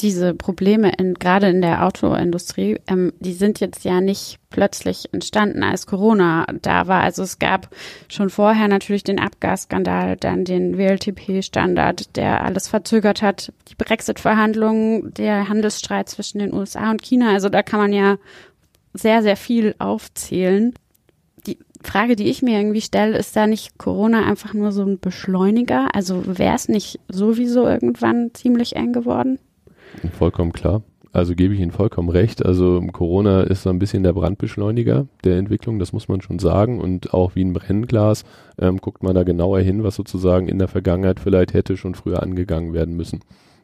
[0.01, 5.63] diese Probleme in, gerade in der Autoindustrie, ähm, die sind jetzt ja nicht plötzlich entstanden,
[5.63, 7.01] als Corona da war.
[7.01, 7.69] Also es gab
[8.07, 15.49] schon vorher natürlich den Abgasskandal, dann den WLTP-Standard, der alles verzögert hat, die Brexit-Verhandlungen, der
[15.49, 17.31] Handelsstreit zwischen den USA und China.
[17.33, 18.17] Also da kann man ja
[18.93, 20.73] sehr, sehr viel aufzählen.
[21.47, 24.99] Die, Frage, die ich mir irgendwie stelle, ist da nicht Corona einfach nur so ein
[24.99, 25.93] Beschleuniger?
[25.93, 29.39] Also wäre es nicht sowieso irgendwann ziemlich eng geworden?
[30.17, 30.81] Vollkommen klar.
[31.13, 32.45] Also gebe ich Ihnen vollkommen recht.
[32.45, 36.79] Also Corona ist so ein bisschen der Brandbeschleuniger der Entwicklung, das muss man schon sagen.
[36.79, 38.23] Und auch wie ein Brennglas
[38.59, 42.21] ähm, guckt man da genauer hin, was sozusagen in der Vergangenheit vielleicht hätte schon früher
[42.21, 43.21] angegangen werden müssen.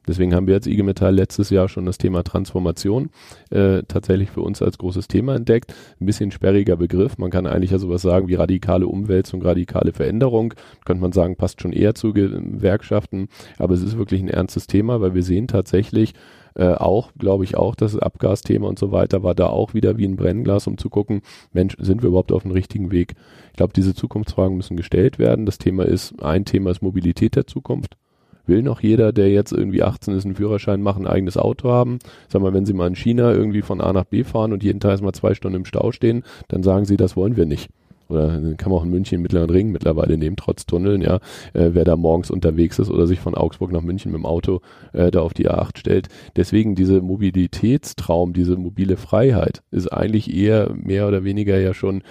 [0.08, 3.10] Deswegen haben wir als IG Metall letztes Jahr schon das Thema Transformation
[3.50, 5.74] äh, tatsächlich für uns als großes Thema entdeckt.
[6.00, 7.18] Ein bisschen sperriger Begriff.
[7.18, 10.54] Man kann eigentlich ja sowas sagen wie radikale Umwälzung, radikale Veränderung.
[10.86, 13.28] Könnte man sagen, passt schon eher zu Gewerkschaften.
[13.58, 16.14] Aber es ist wirklich ein ernstes Thema, weil wir sehen tatsächlich,
[16.56, 20.06] äh, auch, glaube ich auch, das Abgasthema und so weiter war da auch wieder wie
[20.06, 23.16] ein Brennglas, um zu gucken, Mensch, sind wir überhaupt auf dem richtigen Weg?
[23.52, 25.46] Ich glaube, diese Zukunftsfragen müssen gestellt werden.
[25.46, 27.98] Das Thema ist, ein Thema ist Mobilität der Zukunft.
[28.46, 32.00] Will noch jeder, der jetzt irgendwie 18 ist, einen Führerschein machen, ein eigenes Auto haben?
[32.28, 34.80] Sag mal, wenn Sie mal in China irgendwie von A nach B fahren und jeden
[34.80, 37.70] Tag mal zwei Stunden im Stau stehen, dann sagen Sie, das wollen wir nicht
[38.10, 41.16] oder kann man auch in München Mittleren Ring mittlerweile nehmen, trotz Tunneln, ja,
[41.54, 44.62] äh, wer da morgens unterwegs ist oder sich von Augsburg nach München mit dem Auto
[44.94, 46.08] äh, da auf die A8 stellt.
[46.36, 52.04] Deswegen diese Mobilitätstraum, diese mobile Freiheit ist eigentlich eher mehr oder weniger ja schon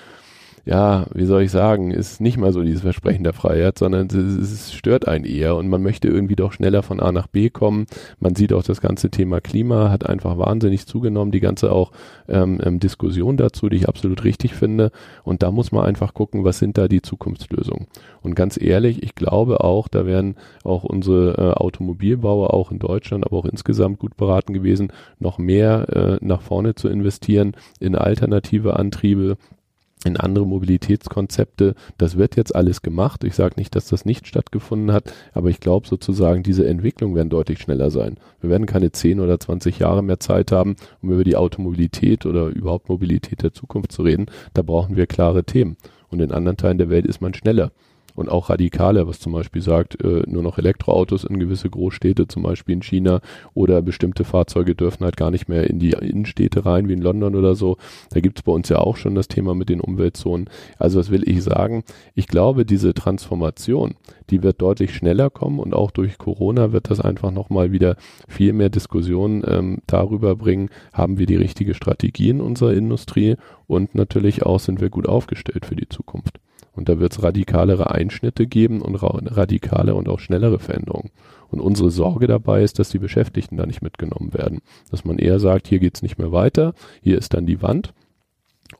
[0.64, 4.14] ja, wie soll ich sagen, ist nicht mal so dieses Versprechen der Freiheit, sondern es,
[4.14, 7.86] es, stört einen eher und man möchte irgendwie doch schneller von A nach B kommen.
[8.20, 11.90] Man sieht auch das ganze Thema Klima hat einfach wahnsinnig zugenommen, die ganze auch
[12.28, 14.92] ähm, ähm, Diskussion dazu, die ich absolut richtig finde.
[15.24, 17.88] Und da muss man einfach gucken, was sind da die Zukunftslösungen.
[18.22, 23.26] Und ganz ehrlich, ich glaube auch, da wären auch unsere äh, Automobilbauer auch in Deutschland,
[23.26, 25.88] aber auch insgesamt gut beraten gewesen, noch mehr
[26.20, 29.36] äh, nach vorne zu investieren in alternative Antriebe,
[30.04, 31.74] in andere Mobilitätskonzepte.
[31.98, 33.24] Das wird jetzt alles gemacht.
[33.24, 37.30] Ich sage nicht, dass das nicht stattgefunden hat, aber ich glaube sozusagen, diese Entwicklung werden
[37.30, 38.16] deutlich schneller sein.
[38.40, 42.46] Wir werden keine 10 oder 20 Jahre mehr Zeit haben, um über die Automobilität oder
[42.46, 44.26] überhaupt Mobilität der Zukunft zu reden.
[44.54, 45.76] Da brauchen wir klare Themen.
[46.08, 47.72] Und in anderen Teilen der Welt ist man schneller
[48.14, 52.42] und auch radikaler, was zum Beispiel sagt, äh, nur noch Elektroautos in gewisse Großstädte, zum
[52.42, 53.20] Beispiel in China,
[53.54, 57.34] oder bestimmte Fahrzeuge dürfen halt gar nicht mehr in die Innenstädte rein, wie in London
[57.34, 57.76] oder so.
[58.10, 60.48] Da gibt's bei uns ja auch schon das Thema mit den Umweltzonen.
[60.78, 61.84] Also was will ich sagen?
[62.14, 63.94] Ich glaube, diese Transformation,
[64.30, 67.96] die wird deutlich schneller kommen und auch durch Corona wird das einfach nochmal wieder
[68.28, 73.36] viel mehr Diskussionen ähm, darüber bringen, haben wir die richtige Strategie in unserer Industrie
[73.66, 76.38] und natürlich auch sind wir gut aufgestellt für die Zukunft.
[76.74, 81.10] Und da wird es radikalere Einschnitte geben und radikale und auch schnellere Veränderungen.
[81.50, 84.60] Und unsere Sorge dabei ist, dass die Beschäftigten da nicht mitgenommen werden.
[84.90, 87.92] Dass man eher sagt, hier geht's nicht mehr weiter, hier ist dann die Wand.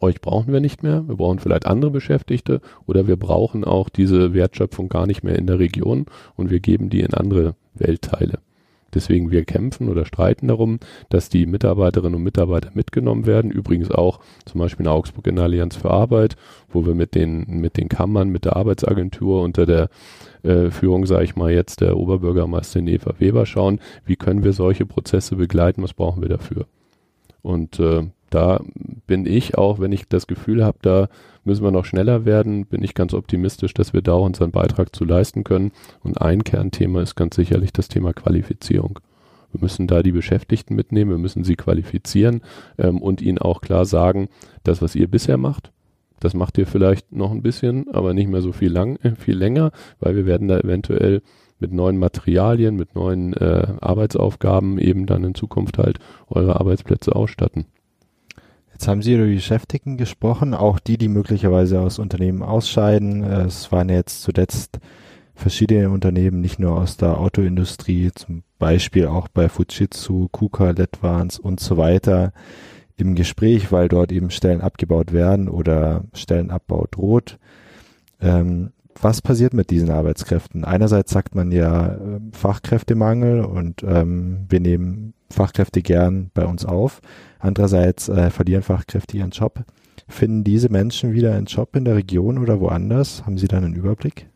[0.00, 4.32] Euch brauchen wir nicht mehr, wir brauchen vielleicht andere Beschäftigte oder wir brauchen auch diese
[4.32, 8.38] Wertschöpfung gar nicht mehr in der Region und wir geben die in andere Weltteile.
[8.94, 10.78] Deswegen wir kämpfen oder streiten darum,
[11.08, 13.50] dass die Mitarbeiterinnen und Mitarbeiter mitgenommen werden.
[13.50, 16.36] Übrigens auch zum Beispiel in Augsburg in der Allianz für Arbeit,
[16.68, 19.88] wo wir mit den, mit den Kammern, mit der Arbeitsagentur unter der
[20.42, 24.86] äh, Führung, sage ich mal jetzt, der Oberbürgermeisterin Eva Weber schauen, wie können wir solche
[24.86, 26.66] Prozesse begleiten, was brauchen wir dafür.
[27.42, 28.60] Und äh, da
[29.06, 31.08] bin ich auch, wenn ich das Gefühl habe, da
[31.44, 35.04] müssen wir noch schneller werden, bin ich ganz optimistisch, dass wir da unseren Beitrag zu
[35.04, 35.72] leisten können.
[36.02, 39.00] Und ein Kernthema ist ganz sicherlich das Thema Qualifizierung.
[39.52, 42.40] Wir müssen da die Beschäftigten mitnehmen, wir müssen sie qualifizieren
[42.78, 44.28] ähm, und ihnen auch klar sagen,
[44.64, 45.72] das, was ihr bisher macht,
[46.20, 49.36] das macht ihr vielleicht noch ein bisschen, aber nicht mehr so viel lang, äh, viel
[49.36, 51.20] länger, weil wir werden da eventuell
[51.58, 57.66] mit neuen Materialien, mit neuen äh, Arbeitsaufgaben eben dann in Zukunft halt eure Arbeitsplätze ausstatten.
[58.82, 63.22] Jetzt haben Sie über die Beschäftigten gesprochen, auch die, die möglicherweise aus Unternehmen ausscheiden.
[63.22, 64.80] Es waren jetzt zuletzt
[65.36, 71.60] verschiedene Unternehmen, nicht nur aus der Autoindustrie, zum Beispiel auch bei Fujitsu, KUKA, Letvans und
[71.60, 72.32] so weiter
[72.96, 77.38] im Gespräch, weil dort eben Stellen abgebaut werden oder Stellenabbau droht.
[78.20, 80.64] Ähm, was passiert mit diesen Arbeitskräften?
[80.64, 87.00] Einerseits sagt man ja äh, Fachkräftemangel und ähm, wir nehmen Fachkräfte gern bei uns auf.
[87.42, 89.64] Andererseits äh, verlieren Fachkräfte ihren Job.
[90.06, 93.26] Finden diese Menschen wieder einen Job in der Region oder woanders?
[93.26, 94.28] Haben Sie da einen Überblick?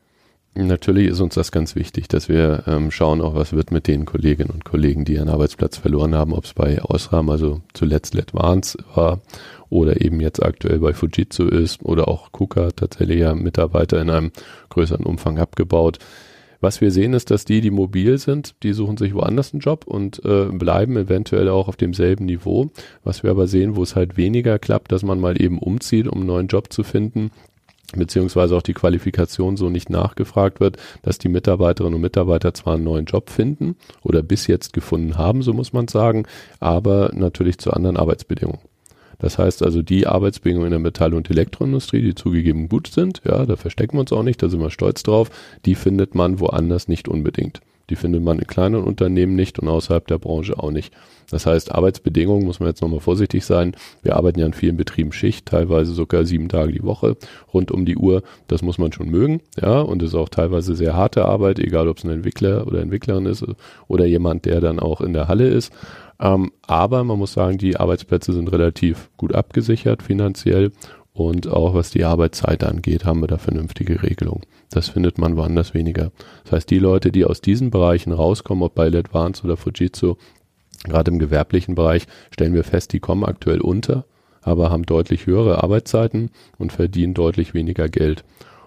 [0.55, 4.07] Natürlich ist uns das ganz wichtig, dass wir ähm, schauen, auch was wird mit den
[4.07, 8.77] Kolleginnen und Kollegen, die ihren Arbeitsplatz verloren haben, ob es bei Osram, also zuletzt Letvans
[8.95, 9.21] war,
[9.69, 14.33] oder eben jetzt aktuell bei Fujitsu ist, oder auch KUKA tatsächlich ja Mitarbeiter in einem
[14.71, 15.99] größeren Umfang abgebaut.
[16.61, 19.87] Was wir sehen, ist, dass die, die mobil sind, die suchen sich woanders einen Job
[19.87, 22.71] und äh, bleiben eventuell auch auf demselben Niveau.
[23.05, 26.19] Was wir aber sehen, wo es halt weniger klappt, dass man mal eben umzieht, um
[26.19, 27.31] einen neuen Job zu finden,
[27.95, 32.85] beziehungsweise auch die Qualifikation so nicht nachgefragt wird, dass die Mitarbeiterinnen und Mitarbeiter zwar einen
[32.85, 36.27] neuen Job finden oder bis jetzt gefunden haben, so muss man sagen,
[36.59, 38.61] aber natürlich zu anderen Arbeitsbedingungen.
[39.19, 43.47] Das heißt also, die Arbeitsbedingungen in der Metall- und Elektroindustrie, die zugegeben gut sind, ja,
[43.47, 45.31] da verstecken wir uns auch nicht, da sind wir stolz drauf,
[45.65, 47.61] die findet man woanders nicht unbedingt.
[47.91, 50.93] Die findet man in kleinen Unternehmen nicht und außerhalb der Branche auch nicht.
[51.31, 53.75] Das heißt, Arbeitsbedingungen muss man jetzt nochmal vorsichtig sein.
[54.03, 57.17] Wir arbeiten ja in vielen Betrieben Schicht, teilweise sogar sieben Tage die Woche,
[57.53, 58.23] rund um die Uhr.
[58.49, 61.99] Das muss man schon mögen, ja, und ist auch teilweise sehr harte Arbeit, egal ob
[61.99, 63.45] es ein Entwickler oder Entwicklerin ist
[63.89, 65.73] oder jemand, der dann auch in der Halle ist.
[66.21, 70.73] Ähm, aber man muss sagen, die Arbeitsplätze sind relativ gut abgesichert finanziell
[71.17, 74.43] und auch was die Arbeitszeit angeht, haben wir da vernünftige Regelungen.
[74.71, 76.13] Das findet man woanders weniger.
[76.45, 80.17] Das heißt, die Leute, die aus diesen Bereichen rauskommen, ob bei Advance oder Fujitsu,
[80.85, 84.05] gerade im gewerblichen Bereich, stellen wir fest, die kommen aktuell unter,
[84.43, 88.23] aber haben deutlich höhere Arbeitszeiten und verdienen deutlich weniger Geld.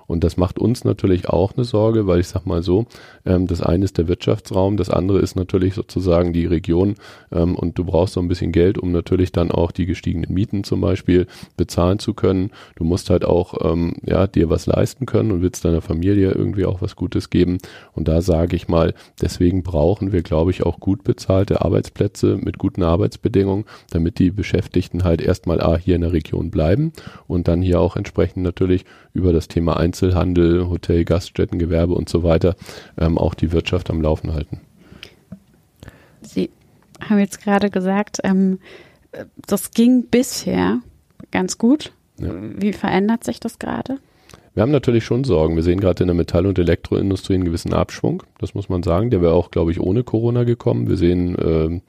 [0.10, 2.88] Und das macht uns natürlich auch eine Sorge, weil ich sag mal so,
[3.28, 6.95] ähm, das eine ist der Wirtschaftsraum, das andere ist natürlich sozusagen die Region
[7.32, 10.64] ähm, und du brauchst so ein bisschen Geld, um natürlich dann auch die gestiegenen Mieten
[10.64, 12.49] zum Beispiel bezahlen zu können.
[12.76, 16.66] Du musst halt auch ähm, ja dir was leisten können und willst deiner Familie irgendwie
[16.66, 17.60] auch was Gutes geben.
[17.93, 22.57] Und da sage ich mal, deswegen brauchen wir, glaube ich, auch gut bezahlte Arbeitsplätze mit
[22.57, 26.93] guten Arbeitsbedingungen, damit die Beschäftigten halt erstmal A hier in der Region bleiben
[27.28, 32.24] und dann hier auch entsprechend natürlich über das Thema Einzelhandel, Hotel, Gaststätten, Gewerbe und so
[32.24, 32.56] weiter
[32.97, 34.62] ähm, auch die Wirtschaft am Laufen halten.
[36.22, 36.50] Sie
[37.02, 38.60] haben jetzt gerade gesagt, ähm,
[39.47, 40.80] das ging bisher
[41.32, 41.91] ganz gut.
[42.18, 42.30] Ja.
[42.34, 43.97] Wie verändert sich das gerade?
[44.54, 45.56] Wir haben natürlich schon Sorgen.
[45.56, 48.24] Wir sehen gerade in der Metall- und Elektroindustrie einen gewissen Abschwung.
[48.39, 49.10] Das muss man sagen.
[49.10, 50.89] Der wäre auch, glaube ich, ohne Corona gekommen.
[50.89, 51.82] Wir sehen äh,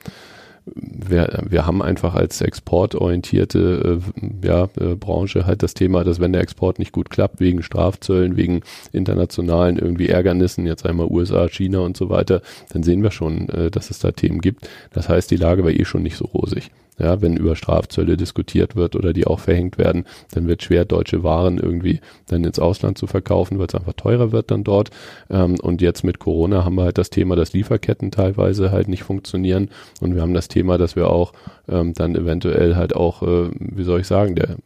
[0.67, 6.33] wir, wir haben einfach als exportorientierte äh, ja, äh, Branche halt das Thema, dass wenn
[6.33, 11.81] der Export nicht gut klappt, wegen Strafzöllen, wegen internationalen irgendwie Ärgernissen, jetzt einmal USA, China
[11.81, 12.43] und so weiter,
[12.73, 14.69] dann sehen wir schon, äh, dass es da Themen gibt.
[14.93, 16.71] Das heißt, die Lage war eh schon nicht so rosig.
[17.01, 21.23] Ja, wenn über Strafzölle diskutiert wird oder die auch verhängt werden, dann wird schwer, deutsche
[21.23, 24.91] Waren irgendwie dann ins Ausland zu verkaufen, weil es einfach teurer wird dann dort.
[25.31, 29.03] Ähm, und jetzt mit Corona haben wir halt das Thema, dass Lieferketten teilweise halt nicht
[29.03, 29.71] funktionieren.
[30.01, 31.33] Und wir haben das Thema, dass wir auch
[31.69, 34.57] ähm, dann eventuell halt auch, äh, wie soll ich sagen, der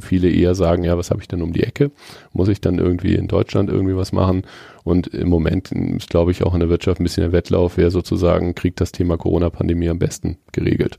[0.00, 1.90] viele eher sagen, ja, was habe ich denn um die Ecke?
[2.32, 4.42] Muss ich dann irgendwie in Deutschland irgendwie was machen?
[4.84, 7.90] Und im Moment ist, glaube ich, auch in der Wirtschaft ein bisschen der Wettlauf, wer
[7.90, 10.96] sozusagen kriegt das Thema Corona-Pandemie am besten geregelt.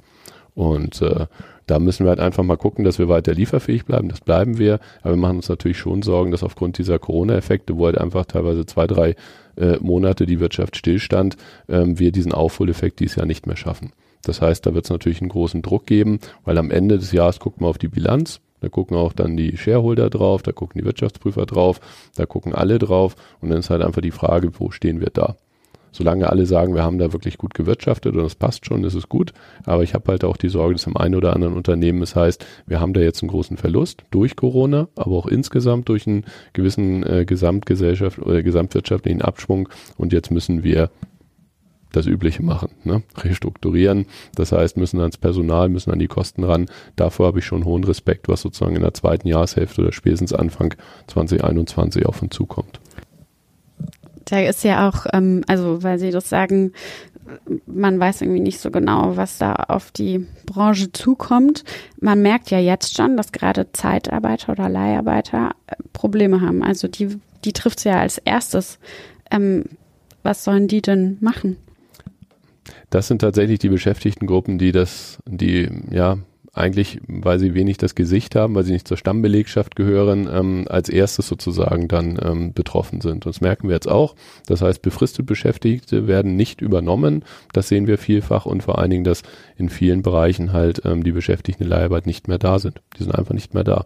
[0.56, 1.28] Und äh,
[1.68, 4.10] da müssen wir halt einfach mal gucken, dass wir weiter lieferfähig bleiben.
[4.10, 4.80] Das bleiben wir.
[5.02, 8.66] Aber wir machen uns natürlich schon Sorgen, dass aufgrund dieser Corona-Effekte, wo halt einfach teilweise
[8.66, 9.16] zwei, drei
[9.58, 11.38] äh, Monate die Wirtschaft stillstand,
[11.70, 13.94] ähm, wir diesen Aufholeffekt dieses Jahr nicht mehr schaffen.
[14.24, 17.40] Das heißt, da wird es natürlich einen großen Druck geben, weil am Ende des Jahres
[17.40, 18.42] guckt man auf die Bilanz.
[18.60, 21.80] Da gucken auch dann die Shareholder drauf, da gucken die Wirtschaftsprüfer drauf,
[22.16, 25.36] da gucken alle drauf und dann ist halt einfach die Frage, wo stehen wir da?
[25.92, 29.10] Solange alle sagen, wir haben da wirklich gut gewirtschaftet und das passt schon, ist es
[29.10, 29.34] gut.
[29.66, 32.46] Aber ich habe halt auch die Sorge, dass im einen oder anderen Unternehmen es heißt,
[32.66, 37.04] wir haben da jetzt einen großen Verlust durch Corona, aber auch insgesamt durch einen gewissen
[37.04, 40.90] äh, Gesamtgesellschaft oder gesamtwirtschaftlichen Abschwung und jetzt müssen wir
[41.92, 43.04] das Übliche machen, ne?
[43.18, 44.06] restrukturieren.
[44.36, 46.68] Das heißt, müssen ans Personal, müssen an die Kosten ran.
[46.96, 50.74] Davor habe ich schon hohen Respekt, was sozusagen in der zweiten Jahreshälfte oder spätestens Anfang
[51.08, 52.80] 2021 auf uns zukommt.
[54.26, 56.74] Da ist ja auch, ähm, also weil Sie das sagen,
[57.66, 61.64] man weiß irgendwie nicht so genau, was da auf die Branche zukommt.
[62.00, 66.64] Man merkt ja jetzt schon, dass gerade Zeitarbeiter oder Leiharbeiter äh, Probleme haben.
[66.64, 68.80] Also die, die trifft es ja als erstes.
[69.30, 69.66] Ähm,
[70.24, 71.58] was sollen die denn machen?
[72.90, 76.18] Das sind tatsächlich die Beschäftigtengruppen, die das, die ja
[76.54, 80.90] eigentlich, weil sie wenig das Gesicht haben, weil sie nicht zur Stammbelegschaft gehören, ähm, als
[80.90, 83.26] erstes sozusagen dann ähm, betroffen sind.
[83.26, 84.16] Und das merken wir jetzt auch.
[84.48, 87.24] Das heißt, befristet Beschäftigte werden nicht übernommen.
[87.54, 89.24] Das sehen wir vielfach und vor allen Dingen, dass
[89.56, 92.82] in vielen Bereichen halt ähm, die Beschäftigten in Leiharbeit nicht mehr da sind.
[92.98, 93.86] Die sind einfach nicht mehr da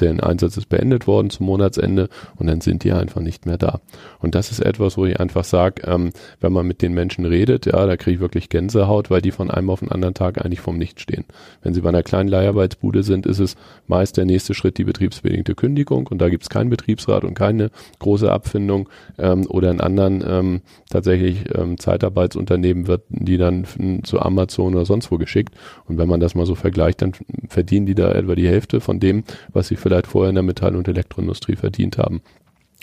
[0.00, 3.80] der Einsatz ist beendet worden zum Monatsende und dann sind die einfach nicht mehr da.
[4.18, 7.66] Und das ist etwas, wo ich einfach sage, ähm, wenn man mit den Menschen redet,
[7.66, 10.60] ja, da kriege ich wirklich Gänsehaut, weil die von einem auf den anderen Tag eigentlich
[10.60, 11.24] vom Nichts stehen.
[11.62, 15.54] Wenn sie bei einer kleinen Leiharbeitsbude sind, ist es meist der nächste Schritt die betriebsbedingte
[15.54, 18.88] Kündigung und da gibt es keinen Betriebsrat und keine große Abfindung
[19.18, 23.64] ähm, oder in anderen ähm, tatsächlich ähm, Zeitarbeitsunternehmen wird die dann
[24.04, 25.54] zu Amazon oder sonst wo geschickt
[25.86, 27.12] und wenn man das mal so vergleicht, dann
[27.48, 30.74] verdienen die da etwa die Hälfte von dem, was sie vielleicht vorher in der Metall-
[30.74, 32.22] und Elektroindustrie verdient haben.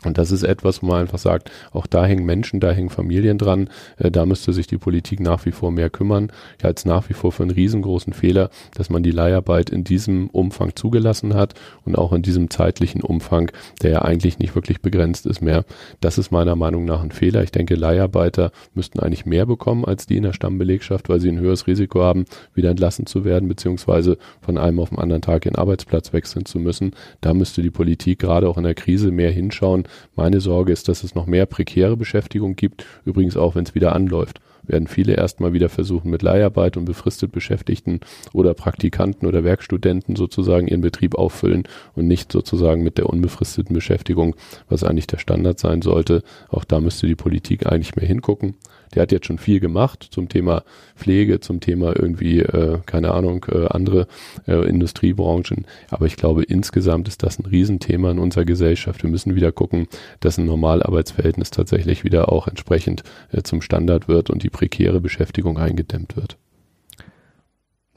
[0.05, 3.37] Und das ist etwas, wo man einfach sagt, auch da hängen Menschen, da hängen Familien
[3.37, 6.31] dran, äh, da müsste sich die Politik nach wie vor mehr kümmern.
[6.57, 9.83] Ich halte es nach wie vor für einen riesengroßen Fehler, dass man die Leiharbeit in
[9.83, 11.53] diesem Umfang zugelassen hat
[11.85, 13.51] und auch in diesem zeitlichen Umfang,
[13.81, 15.65] der ja eigentlich nicht wirklich begrenzt ist mehr.
[16.01, 17.43] Das ist meiner Meinung nach ein Fehler.
[17.43, 21.39] Ich denke, Leiharbeiter müssten eigentlich mehr bekommen als die in der Stammbelegschaft, weil sie ein
[21.39, 25.55] höheres Risiko haben, wieder entlassen zu werden, beziehungsweise von einem auf den anderen Tag ihren
[25.55, 26.91] Arbeitsplatz wechseln zu müssen.
[27.21, 29.83] Da müsste die Politik gerade auch in der Krise mehr hinschauen,
[30.15, 33.93] meine Sorge ist, dass es noch mehr prekäre Beschäftigung gibt, übrigens auch, wenn es wieder
[33.93, 37.99] anläuft werden viele erstmal wieder versuchen, mit Leiharbeit und befristet Beschäftigten
[38.33, 41.63] oder Praktikanten oder Werkstudenten sozusagen ihren Betrieb auffüllen
[41.95, 44.35] und nicht sozusagen mit der unbefristeten Beschäftigung,
[44.69, 46.23] was eigentlich der Standard sein sollte.
[46.49, 48.55] Auch da müsste die Politik eigentlich mehr hingucken.
[48.93, 50.63] Der hat jetzt schon viel gemacht zum Thema
[50.95, 54.07] Pflege, zum Thema irgendwie, äh, keine Ahnung, äh, andere
[54.47, 55.65] äh, Industriebranchen.
[55.89, 59.03] Aber ich glaube, insgesamt ist das ein Riesenthema in unserer Gesellschaft.
[59.03, 59.87] Wir müssen wieder gucken,
[60.19, 65.57] dass ein Normalarbeitsverhältnis tatsächlich wieder auch entsprechend äh, zum Standard wird und die prekäre Beschäftigung
[65.57, 66.37] eingedämmt wird.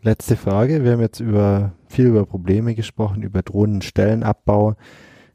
[0.02, 0.84] Letzte Frage.
[0.84, 4.76] Wir haben jetzt über viel über Probleme gesprochen, über drohenden Stellenabbau.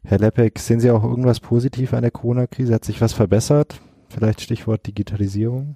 [0.03, 2.73] Herr Leppeck, sehen Sie auch irgendwas positiv an der Corona-Krise?
[2.73, 3.81] Hat sich was verbessert?
[4.11, 5.75] Vielleicht Stichwort Digitalisierung?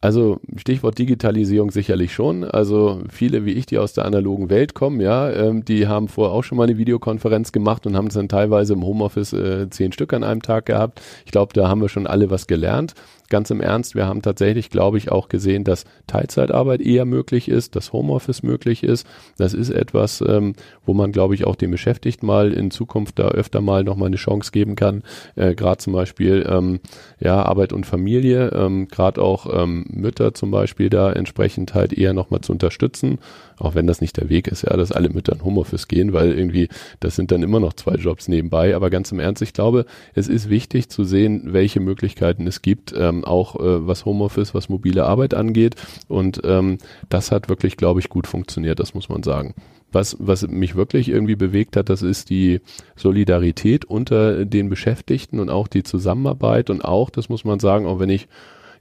[0.00, 2.44] Also Stichwort Digitalisierung sicherlich schon.
[2.44, 6.32] Also viele wie ich, die aus der analogen Welt kommen, ja, ähm, die haben vorher
[6.32, 9.90] auch schon mal eine Videokonferenz gemacht und haben es dann teilweise im Homeoffice äh, zehn
[9.90, 11.02] Stück an einem Tag gehabt.
[11.26, 12.94] Ich glaube, da haben wir schon alle was gelernt
[13.28, 17.76] ganz im Ernst, wir haben tatsächlich, glaube ich, auch gesehen, dass Teilzeitarbeit eher möglich ist,
[17.76, 19.06] dass Homeoffice möglich ist.
[19.36, 20.54] Das ist etwas, ähm,
[20.84, 24.16] wo man, glaube ich, auch den Beschäftigten mal in Zukunft da öfter mal nochmal eine
[24.16, 25.02] Chance geben kann.
[25.36, 26.80] Äh, Gerade zum Beispiel ähm,
[27.20, 32.12] ja Arbeit und Familie, ähm, gerade auch ähm, Mütter zum Beispiel da entsprechend halt eher
[32.12, 33.18] nochmal zu unterstützen
[33.60, 36.32] auch wenn das nicht der Weg ist, ja, dass alle Mütter in Homeoffice gehen, weil
[36.32, 36.68] irgendwie,
[37.00, 38.74] das sind dann immer noch zwei Jobs nebenbei.
[38.76, 42.94] Aber ganz im Ernst, ich glaube, es ist wichtig zu sehen, welche Möglichkeiten es gibt,
[42.96, 45.76] ähm, auch äh, was Homeoffice, was mobile Arbeit angeht.
[46.08, 49.54] Und ähm, das hat wirklich, glaube ich, gut funktioniert, das muss man sagen.
[49.90, 52.60] Was, was mich wirklich irgendwie bewegt hat, das ist die
[52.96, 57.98] Solidarität unter den Beschäftigten und auch die Zusammenarbeit und auch, das muss man sagen, auch
[57.98, 58.28] wenn ich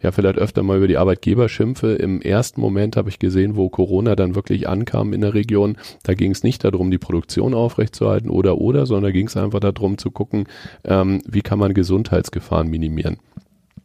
[0.01, 1.93] ja vielleicht öfter mal über die Arbeitgeber schimpfe.
[1.93, 6.13] Im ersten Moment habe ich gesehen, wo Corona dann wirklich ankam in der Region, da
[6.13, 10.11] ging es nicht darum, die Produktion aufrechtzuerhalten oder oder, sondern ging es einfach darum zu
[10.11, 10.45] gucken,
[10.83, 13.17] ähm, wie kann man Gesundheitsgefahren minimieren.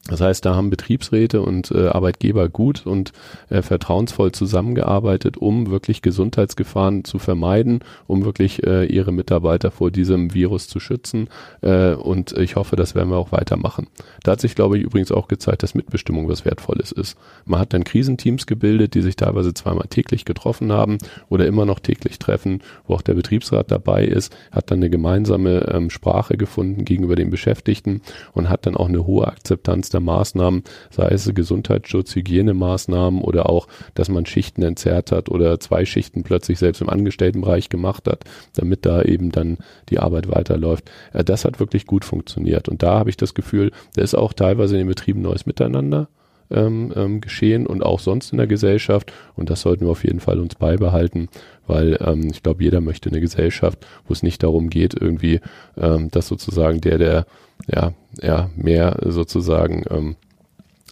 [0.08, 3.12] Das heißt, da haben Betriebsräte und äh, Arbeitgeber gut und
[3.50, 10.34] äh, vertrauensvoll zusammengearbeitet, um wirklich Gesundheitsgefahren zu vermeiden, um wirklich äh, ihre Mitarbeiter vor diesem
[10.34, 11.28] Virus zu schützen.
[11.60, 13.86] Äh, und ich hoffe, das werden wir auch weitermachen.
[14.24, 17.16] Da hat sich, glaube ich, übrigens auch gezeigt, dass Mitbestimmung was Wertvolles ist.
[17.44, 20.98] Man hat dann Krisenteams gebildet, die sich teilweise zweimal täglich getroffen haben
[21.28, 25.68] oder immer noch täglich treffen, wo auch der Betriebsrat dabei ist, hat dann eine gemeinsame
[25.72, 30.64] ähm, Sprache gefunden gegenüber den Beschäftigten und hat dann auch eine hohe Akzeptanz der Maßnahmen,
[30.90, 36.58] sei es Gesundheitsschutz, Hygienemaßnahmen oder auch, dass man Schichten entzerrt hat oder zwei Schichten plötzlich
[36.58, 38.24] selbst im Angestelltenbereich gemacht hat,
[38.54, 40.90] damit da eben dann die Arbeit weiterläuft.
[41.12, 42.68] Äh, das hat wirklich gut funktioniert.
[42.68, 46.08] Und da habe ich das Gefühl, da ist auch teilweise in den Betrieben neues Miteinander.
[46.52, 49.12] Ähm, ähm, geschehen und auch sonst in der Gesellschaft.
[49.36, 51.28] Und das sollten wir auf jeden Fall uns beibehalten,
[51.66, 55.40] weil ähm, ich glaube, jeder möchte eine Gesellschaft, wo es nicht darum geht, irgendwie,
[55.78, 57.26] ähm, dass sozusagen der, der
[57.66, 60.16] ja, ja, mehr sozusagen ähm,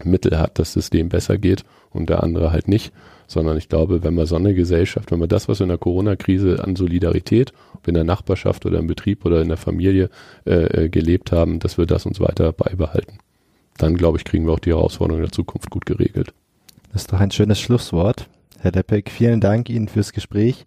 [0.05, 2.93] Mittel hat, dass es dem besser geht und der andere halt nicht.
[3.27, 5.79] Sondern ich glaube, wenn wir so eine Gesellschaft, wenn wir das, was wir in der
[5.79, 10.11] Corona-Krise an Solidarität, ob in der Nachbarschaft oder im Betrieb oder in der Familie
[10.47, 13.19] äh, äh, gelebt haben, dass wir das uns weiter beibehalten.
[13.81, 16.33] Dann, glaube ich, kriegen wir auch die Herausforderungen der Zukunft gut geregelt.
[16.93, 18.29] Das ist doch ein schönes Schlusswort.
[18.59, 20.67] Herr Deppek, vielen Dank Ihnen fürs Gespräch.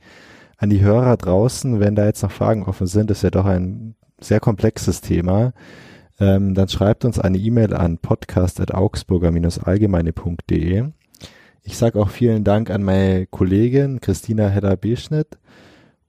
[0.57, 3.95] An die Hörer draußen, wenn da jetzt noch Fragen offen sind, ist ja doch ein
[4.19, 5.53] sehr komplexes Thema
[6.19, 10.85] ähm, dann schreibt uns eine E-Mail an podcast.augsburger-allgemeine.de.
[11.63, 15.37] Ich sage auch vielen Dank an meine Kollegin Christina Hedder-Beschnitt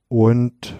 [0.07, 0.75] und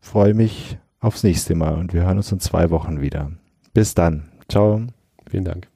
[0.00, 3.30] freue mich aufs nächste Mal und wir hören uns in zwei Wochen wieder.
[3.72, 4.28] Bis dann.
[4.48, 4.86] Ciao.
[5.36, 5.68] Vielen Dank.